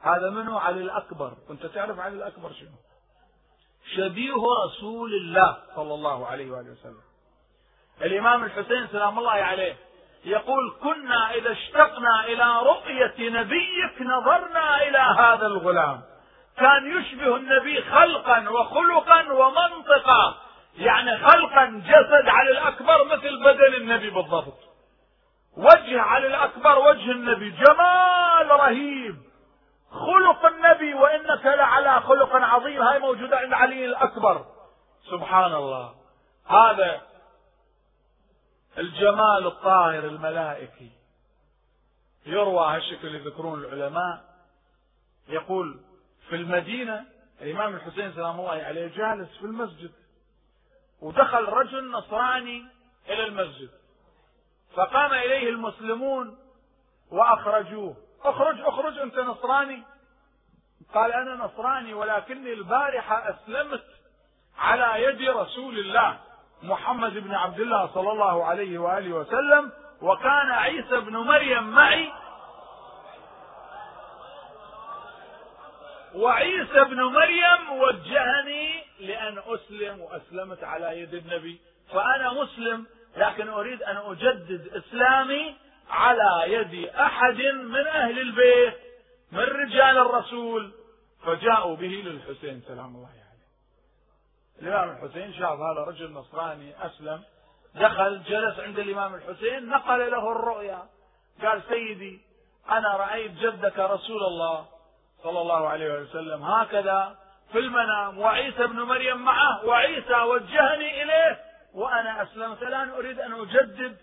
[0.00, 1.32] هذا منه علي الأكبر.
[1.48, 2.76] كنت تعرف علي الأكبر شنو؟
[3.96, 7.02] شبيه رسول الله صلى الله عليه وآله وسلم.
[8.02, 9.76] الإمام الحسين سلام الله عليه
[10.24, 16.02] يقول كنا إذا اشتقنا إلى رؤية نبيك نظرنا إلى هذا الغلام.
[16.56, 20.49] كان يشبه النبي خلقا وخلقا ومنطقا.
[20.74, 24.58] يعني خلقا جسد على الأكبر مثل بدن النبي بالضبط.
[25.56, 27.50] وجه على الأكبر وجه النبي.
[27.50, 29.16] جمال رهيب.
[29.90, 32.82] خلق النبي وإنك لعلى خلق عظيم.
[32.82, 34.46] هاي موجودة عند علي الأكبر.
[35.10, 35.94] سبحان الله.
[36.46, 37.00] هذا
[38.78, 40.90] الجمال الطاهر الملائكي.
[42.26, 44.24] يروى هالشكل يذكرون العلماء.
[45.28, 45.80] يقول
[46.28, 47.04] في المدينة
[47.42, 49.90] الإمام الحسين سلام الله عليه جالس في المسجد.
[51.02, 52.66] ودخل رجل نصراني
[53.08, 53.70] إلى المسجد.
[54.76, 56.38] فقام إليه المسلمون
[57.10, 57.96] وأخرجوه.
[58.24, 59.82] اخرج اخرج أنت نصراني.
[60.94, 63.84] قال أنا نصراني ولكني البارحة أسلمت
[64.58, 66.18] على يد رسول الله
[66.62, 69.72] محمد بن عبد الله صلى الله عليه وآله وسلم
[70.02, 72.12] وكان عيسى بن مريم معي.
[76.14, 81.60] وعيسى بن مريم وجهني لأن أسلم وأسلمت على يد النبي.
[81.92, 82.86] فأنا مسلم
[83.16, 85.56] لكن أريد أن أجدد إسلامي
[85.90, 88.74] على يد أحد من أهل البيت
[89.32, 90.72] من رجال الرسول.
[91.24, 92.62] فجاءوا به للحسين.
[92.68, 93.20] سلام الله عليه.
[94.62, 97.22] الإمام الحسين شاف هذا رجل نصراني أسلم
[97.74, 100.82] دخل جلس عند الإمام الحسين نقل له الرؤيا.
[101.42, 102.20] قال سيدي
[102.70, 104.66] أنا رأيت جدك رسول الله
[105.22, 107.18] صلى الله عليه وسلم هكذا
[107.52, 111.40] في المنام وعيسى ابن مريم معه وعيسى وجهني إليه
[111.74, 113.96] وأنا أسلمت الآن أريد أن أجدد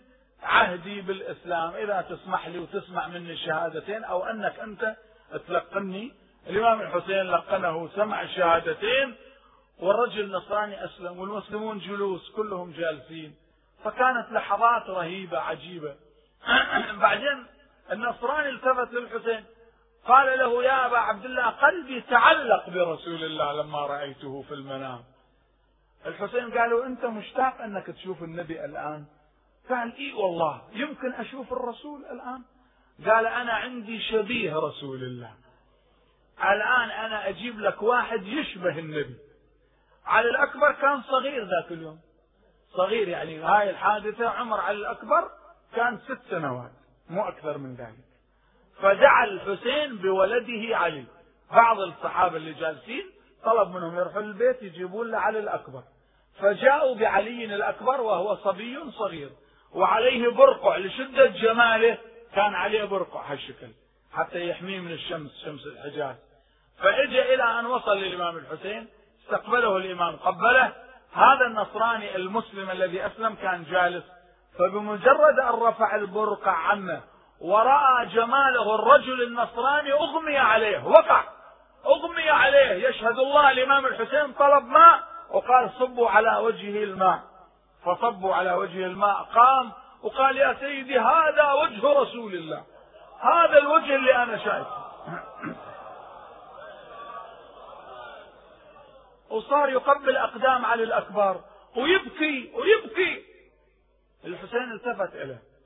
[0.43, 1.73] عهدي بالإسلام.
[1.73, 4.95] إذا تسمح لي وتسمع مني الشهادتين أو أنك أنت
[5.47, 6.13] تلقني.
[6.47, 9.15] الإمام الحسين لقنه سمع الشهادتين
[9.79, 13.35] والرجل النصراني أسلم والمسلمون جلوس كلهم جالسين.
[13.83, 15.95] فكانت لحظات رهيبة عجيبة.
[17.01, 17.45] بعدين
[17.91, 19.45] النصراني التفت للحسين.
[20.07, 25.03] قال له يا أبا عبد الله قلبي تعلق برسول الله لما رأيته في المنام.
[26.05, 29.05] الحسين قالوا أنت مشتاق أنك تشوف النبي الآن؟
[29.69, 32.41] قال إي والله يمكن أشوف الرسول الآن.
[33.05, 35.33] قال أنا عندي شبيه رسول الله.
[36.39, 39.17] الآن أنا أجيب لك واحد يشبه النبي.
[40.05, 41.99] علي الأكبر كان صغير ذاك اليوم.
[42.73, 45.31] صغير يعني هاي الحادثة عمر علي الأكبر
[45.75, 46.71] كان ست سنوات
[47.09, 48.06] مو أكثر من ذلك.
[48.81, 51.05] فدعا الحسين بولده علي.
[51.51, 53.05] بعض الصحابة اللي جالسين
[53.45, 55.81] طلب منهم يروحوا البيت يجيبون له علي الأكبر.
[56.39, 59.29] فجاءوا بعلي الأكبر وهو صبي صغير.
[59.73, 61.97] وعليه برقع لشدة جماله.
[62.35, 63.67] كان عليه برقع هالشكل.
[64.13, 66.15] حتى يحميه من الشمس شمس الحجاز.
[66.77, 68.87] فإجا إلى أن وصل للإمام الحسين.
[69.23, 70.73] استقبله الإمام قبله.
[71.13, 74.03] هذا النصراني المسلم الذي أسلم كان جالس.
[74.59, 77.01] فبمجرد أن رفع البرقع عنه
[77.41, 81.23] ورأى جماله الرجل النصراني أغمي عليه وقع.
[81.85, 87.19] أغمي عليه يشهد الله الإمام الحسين طلب ماء وقال صبوا على وجهه الماء.
[87.85, 89.71] فصبوا على وجهه الماء قام
[90.03, 92.63] وقال يا سيدي هذا وجه رسول الله.
[93.19, 94.87] هذا الوجه اللي أنا شايفه.
[99.31, 101.41] وصار يقبل أقدام علي الأكبر
[101.75, 103.23] ويبكي ويبكي.
[104.25, 105.56] الحسين التفت إليه.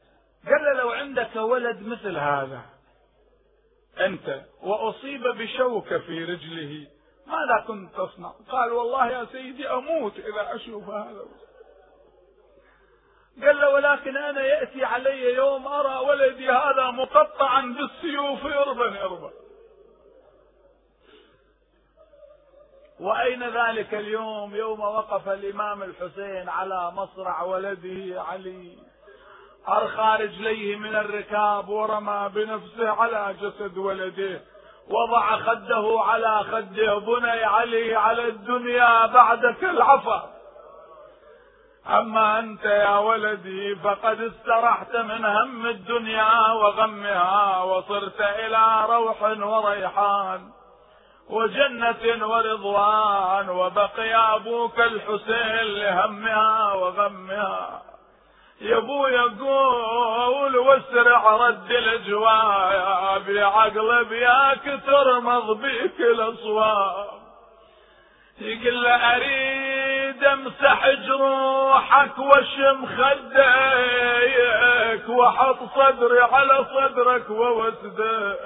[0.45, 2.61] قال لو عندك ولد مثل هذا
[3.99, 6.87] أنت وأصيب بشوكة في رجله
[7.27, 11.25] ماذا كنت تصنع؟ قال والله يا سيدي أموت إذا أشوف هذا.
[13.41, 19.31] قال له ولكن أنا يأتي علي يوم أرى ولدي هذا مقطعا بالسيوف إربا إربا
[22.99, 28.77] وأين ذلك اليوم؟ يوم وقف الإمام الحسين على مصرع ولده علي.
[29.69, 34.41] أرخى رجليه من الركاب ورمى بنفسه على جسد ولده
[34.89, 40.29] وضع خده على خده بني علي على الدنيا بعدك العفا.
[41.89, 50.49] أما أنت يا ولدي فقد استرحت من هم الدنيا وغمها وصرت إلى روح وريحان
[51.29, 57.90] وجنة ورضوان وبقي أبوك الحسين لهمها وغمها.
[58.61, 67.11] يا ابو يقول واسرع رد الاجواء بعقل بياك ترمض بيك الاصوات
[68.41, 74.19] يقول له أريد امسح جروحك واشم خديك
[75.09, 78.39] واحط صدري على صدرك ووسدك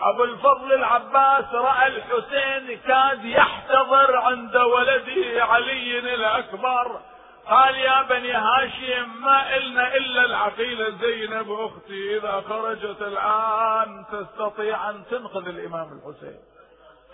[0.00, 7.00] أبو الفضل العباس رأى الحسين كاد يحتضر عند ولده علي الأكبر.
[7.50, 12.16] قال يا بني هاشم ما إلنا إلا العقيلة زينب أختي.
[12.16, 16.38] إذا خرجت الآن تستطيع أن تنقذ الإمام الحسين.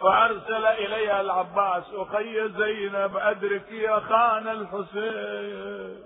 [0.00, 6.04] فأرسل إليها العباس أخي زينب أدرك يا خان الحسين.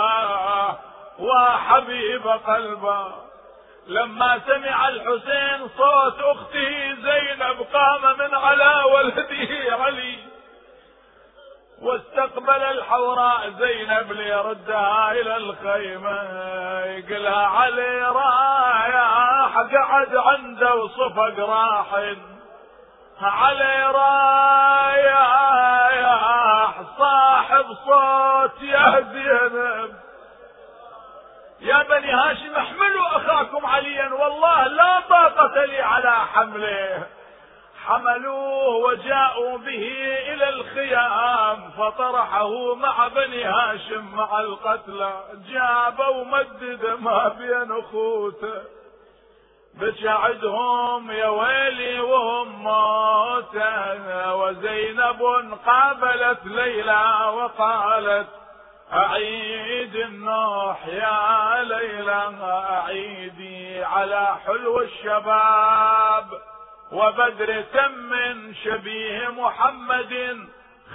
[1.20, 3.30] وحبيب قلبه.
[3.88, 10.19] لما سمع الحسين صوت أخته زينب قام من على ولده علي.
[11.82, 16.21] واستقبل الحوراء زينب ليردها إلى الخيمة.
[16.86, 22.17] يقلها علي رايح قعد عنده وصفق راحن
[23.21, 25.32] علي رايح
[26.97, 30.01] صاحب صوت يا زينب.
[31.62, 34.14] يا بني هاشم احملوا أخاكم عليا.
[34.14, 37.07] والله لا طاقة لي على حمله.
[37.86, 39.91] حملوه وجاءوا به
[40.34, 45.24] إلى الخيام فطرحه مع بني هاشم مع القتلى.
[45.49, 48.62] جابوا مدد ما بين أخوته.
[49.74, 55.22] بشعدهم يا ويلي وهم موتا وزينب
[55.66, 58.28] قابلت ليلى وقالت
[58.93, 66.27] أعيد النوح يا ليلى أعيدي على حلو الشباب.
[66.91, 68.13] وبدر تم
[68.63, 70.37] شبيه محمد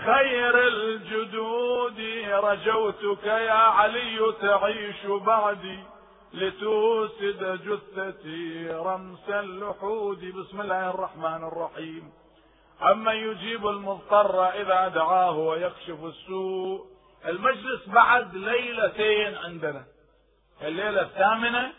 [0.05, 2.01] خير الجدود.
[2.33, 5.79] رجوتك يا علي تعيش بعدي
[6.35, 10.25] لتوسد جثتي رمس اللحود.
[10.35, 12.13] بسم الله الرحمن الرحيم.
[12.83, 19.85] أما يجيب المضطر إذا دعاه ويكشف السوء المجلس بعد ليلتين عندنا.
[20.63, 21.73] الليلة الثامنة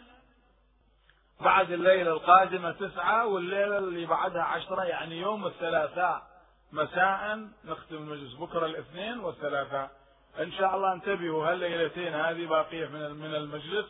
[1.42, 6.28] بعد الليلة القادمة تسعة والليلة اللي بعدها عشرة يعني يوم الثلاثاء
[6.72, 9.92] مساء نختم المجلس بكرة الاثنين والثلاثاء.
[10.40, 13.86] إن شاء الله انتبهوا هالليلتين هذه باقية من من المجلس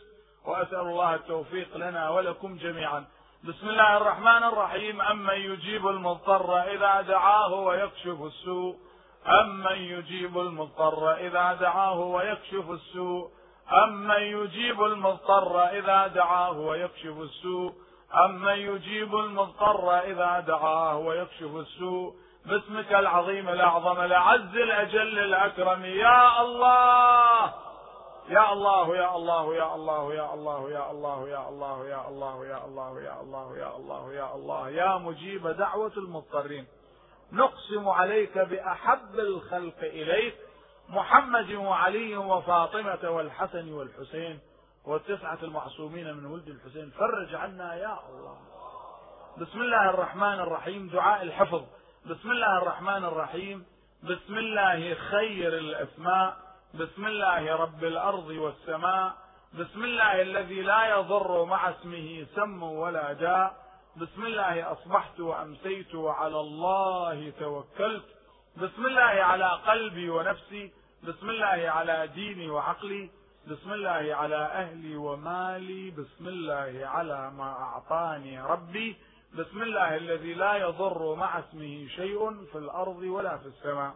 [0.45, 3.06] وأسأل الله التوفيق لنا ولكم جميعا.
[3.43, 8.87] بسم الله الرحمن الرحيم أمن يجيب المضطر إذا دعاه ويكشف السوء.
[9.28, 13.30] أمن يجيب المضطر إذا دعاه ويكشف السوء
[13.84, 17.73] أمن يجيب المضطر إذا دعاه ويكشف السوء
[18.25, 22.15] أمن يجيب المضطر إذا دعاه ويكشف السوء
[22.45, 27.53] باسمك العظيم الأعظم الأعز الأجل الأكرم يا الله
[28.30, 32.65] يا الله يا الله يا الله يا الله يا الله يا الله يا الله يا
[32.65, 36.67] الله يا الله يا الله يا الله يا مجيب دعوة المضطرين
[37.32, 40.36] نقسم عليك بأحب الخلق إليك
[40.89, 44.39] محمد وعلي وفاطمة والحسن والحسين
[44.86, 46.89] والتسعة المعصومين من ولد الحسين.
[46.89, 48.38] فرج عنا يا الله.
[49.38, 50.88] بسم الله الرحمن الرحيم.
[50.88, 51.63] دعاء الحفظ.
[52.05, 53.65] بسم الله الرحمن الرحيم.
[54.03, 56.38] بسم الله خير الأسماء.
[56.73, 59.13] بسم الله رب الأرض والسماء.
[59.53, 63.66] بسم الله الذي لا يضر مع اسمه سم ولا داء
[64.02, 68.06] بسم الله أصبحت وأمسيت وعلى الله توكلت.
[68.58, 70.72] بسم الله على قلبي ونفسي.
[71.04, 73.10] بسم الله على ديني وعقلي.
[73.48, 75.91] بسم الله على أهلي ومالي.
[75.91, 78.98] بسم الله على ما أعطاني ربي.
[79.34, 83.93] بسم الله الذي لا يضر مع اسمه شيء في الأرض ولا في السماء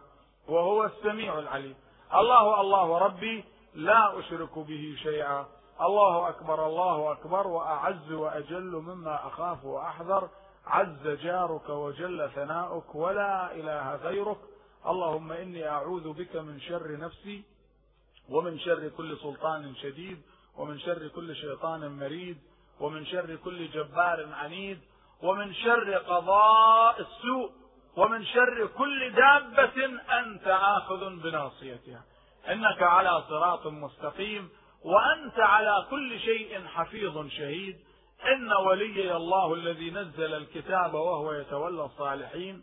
[0.48, 1.76] وهو السميع العليم.
[2.14, 3.44] الله الله ربي
[3.74, 5.46] لا أشرك به شيئا.
[5.80, 10.28] الله أكبر الله أكبر وأعز وأجل مما أخاف وأحذر.
[10.66, 14.38] عز جارك وجل ثناؤك ولا إله غيرك.
[14.86, 17.44] اللهم إني أعوذ بك من شر نفسي
[18.28, 20.22] ومن شر كل سلطان شديد
[20.56, 22.38] ومن شر كل شيطان مريد
[22.80, 24.80] ومن شر كل جبار عنيد
[25.22, 27.50] ومن شر قضاء السوء
[27.96, 29.84] ومن شر كل دابة
[30.20, 32.02] أنت آخذ بناصيتها.
[32.48, 34.50] إنك على صراط مستقيم.
[34.84, 37.76] وأنت على كل شيء حفيظ شهيد.
[38.26, 42.62] إن وليي الله الذي نزل الكتاب وهو يتولى الصالحين.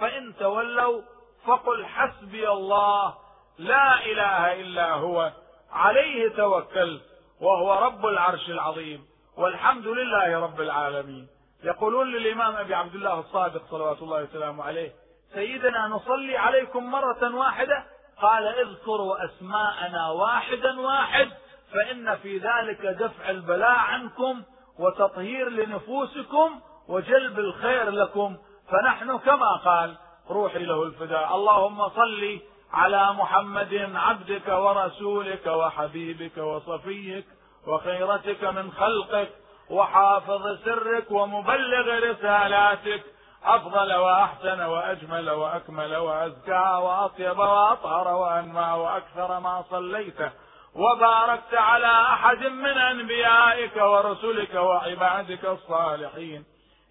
[0.00, 1.02] فإن تولوا
[1.46, 3.14] فقل حسبي الله
[3.58, 5.32] لا إله إلا هو
[5.72, 7.02] عليه توكلت
[7.40, 9.06] وهو رب العرش العظيم.
[9.36, 11.26] والحمد لله رب العالمين.
[11.64, 14.92] يقولون للإمام أبي عبد الله الصادق صلوات الله وسلامه عليه
[15.34, 17.84] سيدنا نصلي عليكم مرة واحدة؟
[18.22, 21.30] قال اذكروا أسماءنا واحدا واحد.
[21.72, 24.42] فإن في ذلك دفع البلاء عنكم
[24.78, 28.36] وتطهير لنفوسكم وجلب الخير لكم.
[28.70, 29.96] فنحن كما قال
[30.30, 31.34] روحي له الفداء.
[31.34, 32.38] اللهم صل
[32.72, 37.26] على محمد عبدك ورسولك وحبيبك وصفيك
[37.66, 39.28] وخيرتك من خلقك
[39.70, 43.04] وحافظ سرك ومبلغ رسالاتك.
[43.44, 50.30] أفضل وأحسن وأجمل وأكمل وأزكى وأطيب وأطهر وأنمى وأكثر ما صليته.
[50.74, 56.44] وباركت على أحد من أنبيائك ورسلك وعبادك الصالحين.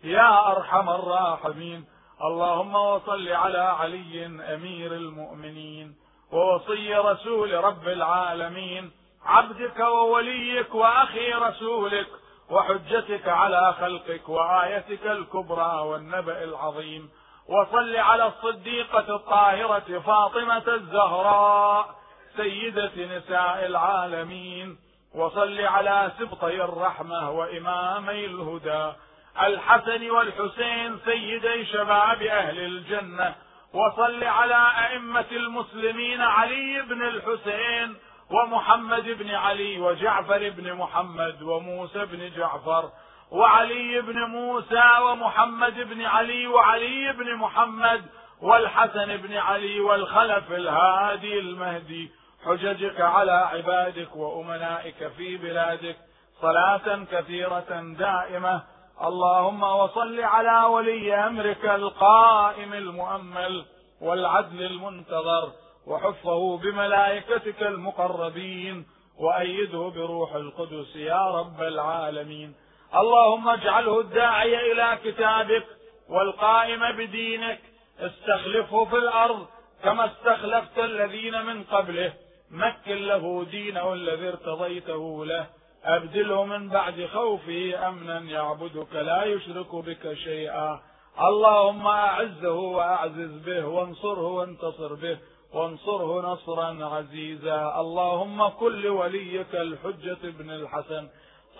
[0.04, 1.86] يا أرحم الراحمين.
[2.24, 5.96] اللهم وصل على علي أمير المؤمنين
[6.32, 8.92] ووصي رسول رب العالمين.
[9.26, 12.08] عبدك ووليك وأخي رسولك
[12.50, 17.10] وحجتك على خلقك وآيتك الكبرى والنبأ العظيم.
[17.48, 21.99] وصل على الصديقة الطاهرة فاطمة الزهراء
[22.38, 24.78] سيدة نساء العالمين
[25.16, 28.94] وصل على سبطي الرحمة وإمامي الهدى.
[29.42, 33.36] الحسن والحسين سيدي شباب أهل الجنة
[33.74, 37.96] وصل على أئمة المسلمين علي بن الحسين
[38.30, 42.90] ومحمد بن علي وجعفر بن محمد وموسى بن جعفر
[43.32, 48.06] وعلي بن موسى ومحمد بن علي وعلي بن محمد
[48.42, 52.12] والحسن بن علي والخلف الهادي المهدي.
[52.46, 55.98] حججك على عبادك وأمنائك في بلادك
[56.42, 58.64] صلاة كثيرة دائمة.
[59.02, 63.66] اللهم وصل على ولي أمرك القائم المؤمل
[64.02, 65.52] والعدل المنتظر
[65.88, 68.86] وحفه بملائكتك المقربين
[69.20, 72.56] وأيده بروح القدس يا رب العالمين.
[72.96, 75.66] اللهم اجعله الداعي إلى كتابك
[76.10, 77.60] والقائم بدينك.
[78.00, 79.48] استخلفه في الأرض
[79.84, 82.14] كما استخلفت الذين من قبله.
[82.52, 85.46] مكن له دينه الذي ارتضيته له.
[85.84, 90.80] أبدله من بعد خوفه أمنا يعبدك لا يشرك بك شيئا.
[91.22, 95.18] اللهم أعزه وأعزز به وانصره وانتصر به
[95.54, 97.76] وانصره نصرا عزيزا.
[97.80, 101.08] اللهم كل وليك الحجة بن الحسن.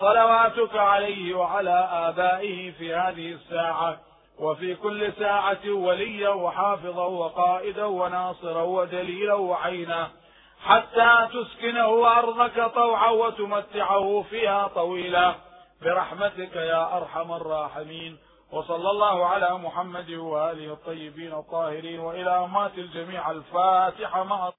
[0.00, 4.00] صلواتك عليه وعلى آبائه في هذه الساعة.
[4.38, 10.19] وفي كل ساعة وليا وحافظا وقائدا وناصرا ودليلا وعينا.
[10.62, 15.34] حتى تسكنه أرضك طوعا وتمتعه فيها طويلا.
[15.82, 18.18] برحمتك يا أرحم الراحمين.
[18.52, 22.00] وصلى الله على محمد وآله الطيبين الطاهرين.
[22.00, 24.48] وإلى أمات الجميع الفاتحة مع